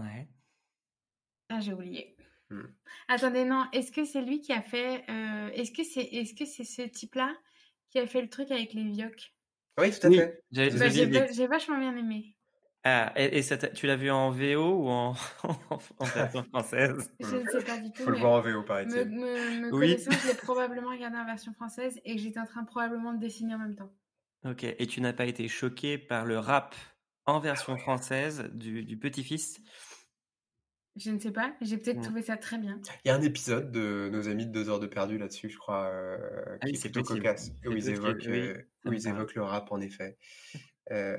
[0.00, 0.28] Ouais.
[1.48, 2.16] Ah, j'ai oublié.
[2.50, 2.62] Hmm.
[3.08, 3.66] Attendez, non.
[3.72, 6.82] Est-ce que c'est lui qui a fait euh, Est-ce que c'est, est-ce que c'est ce
[6.82, 7.34] type-là
[7.90, 9.34] qui a fait le truc avec les vioques
[9.78, 10.42] Oui, tout à Oui, fait.
[10.50, 12.34] j'avais- Bah, Bah, j'ai, j'ai vachement bien aimé.
[12.84, 15.12] Ah, et, et ça t'a- tu l'as vu en VO ou en,
[16.14, 17.10] version française?
[17.20, 18.02] Je ne sais pas du tout.
[18.04, 19.08] Faut le voir en VO, paraît-il.
[19.08, 19.90] me, me Oui.
[19.90, 23.18] connaissant, je l'ai probablement regardé en version française et que j'étais en train probablement de
[23.18, 23.90] dessiner en même temps.
[24.44, 26.74] Ok, et tu n'as pas été choqué par le rap
[27.26, 29.60] en version française du, du petit-fils?
[30.98, 32.02] Je ne sais pas, j'ai peut-être Mm.
[32.02, 32.80] trouvé ça très bien.
[33.04, 35.56] Il y a un épisode de nos amis de 2 heures de perdu là-dessus, je
[35.58, 37.20] crois, euh, Ah qui est c'est plutôt possible.
[37.24, 40.16] cocasse, où ils évoquent, euh, où ils évoquent le rap, en effet.
[40.90, 41.18] Euh,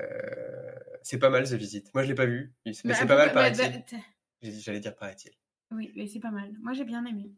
[1.02, 1.94] c'est pas mal, The Visit.
[1.94, 3.84] Moi, je l'ai pas vu, mais Bah, c'est pas mal, bah, paraît-il.
[3.88, 3.98] bah,
[4.42, 5.30] J'allais dire paraît-il.
[5.70, 6.52] Oui, mais c'est pas mal.
[6.60, 7.30] Moi, j'ai bien aimé.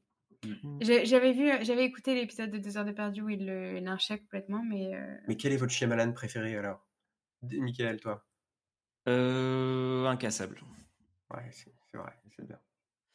[0.42, 0.78] Mm.
[0.80, 4.18] J'ai- J'avais vu, j'avais écouté l'épisode de 2 heures de perdu où il le lynchait
[4.18, 6.88] complètement, mais euh, Mais quel est votre Shyamalan préféré alors?
[7.42, 8.24] Michael, toi?
[9.08, 10.58] Euh, incassable.
[11.34, 12.58] Ouais, c'est c'est vrai, c'est bien.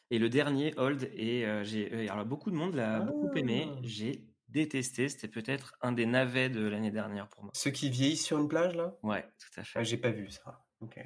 [0.10, 3.68] Et le dernier, Hold, et euh, j'ai euh, alors beaucoup de monde l'a beaucoup aimé.
[3.70, 3.80] Ah.
[3.84, 5.10] J'ai détesté.
[5.10, 7.52] C'était peut-être un des navets de l'année dernière pour moi.
[7.56, 8.96] Ceux qui vieillissent sur une plage, là?
[9.04, 9.80] Ouais, tout à fait.
[9.80, 10.66] ah, J'ai pas vu ça.
[10.80, 10.98] Ok.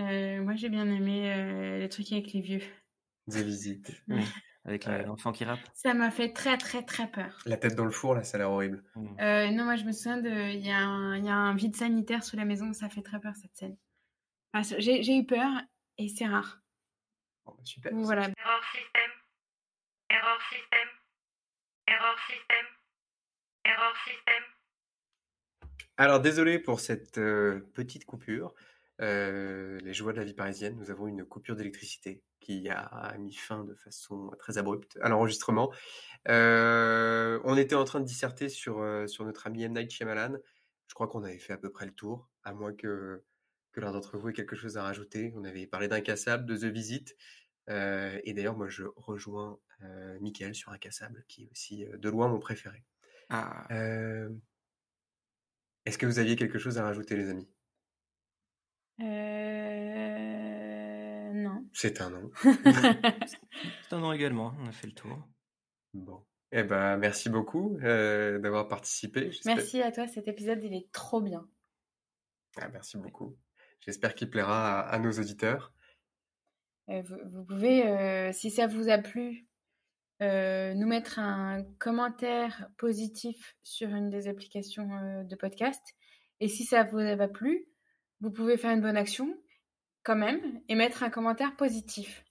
[0.00, 2.62] euh, moi, j'ai bien aimé euh, les trucs avec les vieux.
[3.30, 3.90] The Visit.
[4.08, 4.22] Oui,
[4.64, 5.04] avec Ouais.
[5.04, 5.60] l'enfant qui rappe.
[5.74, 7.36] Ça m'a fait très, très, très peur.
[7.46, 8.82] La tête dans le four, là, ça a l'air horrible.
[8.94, 9.20] Mm.
[9.20, 10.52] Euh, non, moi, je me souviens de.
[10.54, 13.02] Il y, a un- il y a un vide sanitaire sous la maison, ça fait
[13.02, 13.76] très peur cette scène.
[14.54, 15.50] Enfin, j'ai j'ai eu peur
[15.98, 16.61] et c'est rare.
[17.44, 17.92] Bon, bah, super.
[17.92, 18.22] Donc, voilà.
[18.22, 19.10] Erreur système.
[20.10, 20.88] Erreur système.
[21.86, 22.66] Erreur système.
[23.64, 24.42] Erreur système.
[25.96, 28.54] Alors, désolé pour cette euh, petite coupure.
[29.00, 33.34] Euh, les joies de la vie parisienne, nous avons une coupure d'électricité qui a mis
[33.34, 35.72] fin de façon très abrupte à l'enregistrement.
[36.28, 39.72] Euh, on était en train de disserter sur, sur notre ami M.
[39.72, 40.38] Night Shyamalan.
[40.88, 43.24] Je crois qu'on avait fait à peu près le tour, à moins que,
[43.72, 45.32] que l'un d'entre vous ait quelque chose à rajouter.
[45.36, 47.16] On avait parlé d'Incassable, de The Visit.
[47.70, 52.08] Euh, et d'ailleurs, moi, je rejoins euh, Michael sur Incassable, qui est aussi euh, de
[52.08, 52.84] loin mon préféré.
[53.30, 54.28] Ah, Euh,
[55.86, 57.48] Est-ce que vous aviez quelque chose à rajouter, les amis?
[60.02, 61.32] Euh...
[61.34, 61.64] Non.
[61.72, 62.30] C'est un nom.
[62.42, 64.54] c'est un nom également.
[64.60, 65.18] On a fait le tour.
[65.94, 66.24] Bon.
[66.52, 69.30] Eh ben, merci beaucoup euh, d'avoir participé.
[69.46, 71.48] Merci à toi, cet épisode, il est trop bien.
[72.60, 73.38] Ah, merci beaucoup.
[73.84, 75.72] J'espère qu'il plaira à, à nos auditeurs.
[76.88, 79.46] Euh, vous, vous pouvez, euh, si ça vous a plu,
[80.22, 85.82] euh, nous mettre un commentaire positif sur une des applications euh, de podcast.
[86.40, 87.66] Et si ça vous a pas plu,
[88.20, 89.36] vous pouvez faire une bonne action
[90.04, 92.24] quand même et mettre un commentaire positif.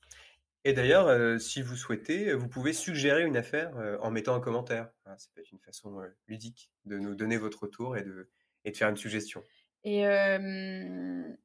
[0.64, 4.40] Et d'ailleurs, euh, si vous souhaitez, vous pouvez suggérer une affaire euh, en mettant un
[4.40, 4.90] commentaire.
[5.03, 8.30] Voilà, ça peut être une façon euh, ludique de nous donner votre retour et de,
[8.64, 9.44] et de faire une suggestion.
[9.83, 10.03] Et,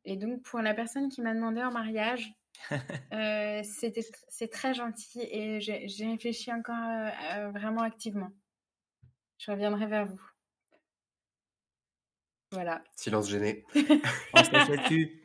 [0.05, 2.33] et donc, pour la personne qui m'a demandé en mariage,
[3.13, 8.31] euh, c'est très gentil et j'ai réfléchi encore euh, euh, vraiment activement.
[9.39, 10.21] Je reviendrai vers vous.
[12.53, 12.83] Voilà.
[12.97, 13.65] Silence gêné.
[13.75, 15.23] On se là-dessus.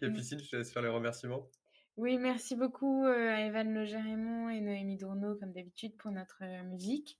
[0.00, 1.48] Capucine, je te laisse faire les remerciements.
[1.96, 6.64] Oui, merci beaucoup euh, à Evan Leger-Raymond et Noémie Dourneau, comme d'habitude, pour notre euh,
[6.64, 7.18] musique,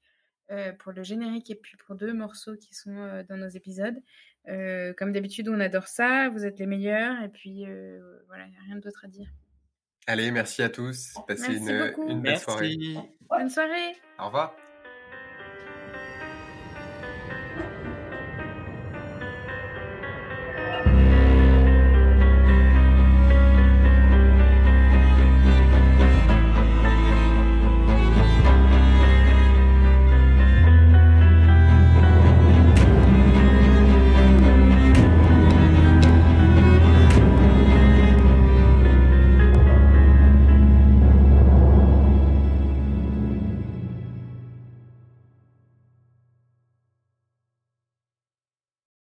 [0.51, 3.97] euh, pour le générique et puis pour deux morceaux qui sont euh, dans nos épisodes.
[4.49, 8.51] Euh, comme d'habitude, on adore ça, vous êtes les meilleurs, et puis euh, voilà, il
[8.51, 9.29] n'y a rien d'autre à dire.
[10.07, 11.15] Allez, merci à tous.
[11.27, 12.09] Passez Merci une, beaucoup.
[12.09, 12.77] une belle soirée.
[12.79, 13.09] Merci.
[13.29, 13.97] Bonne soirée!
[14.19, 14.55] Au revoir.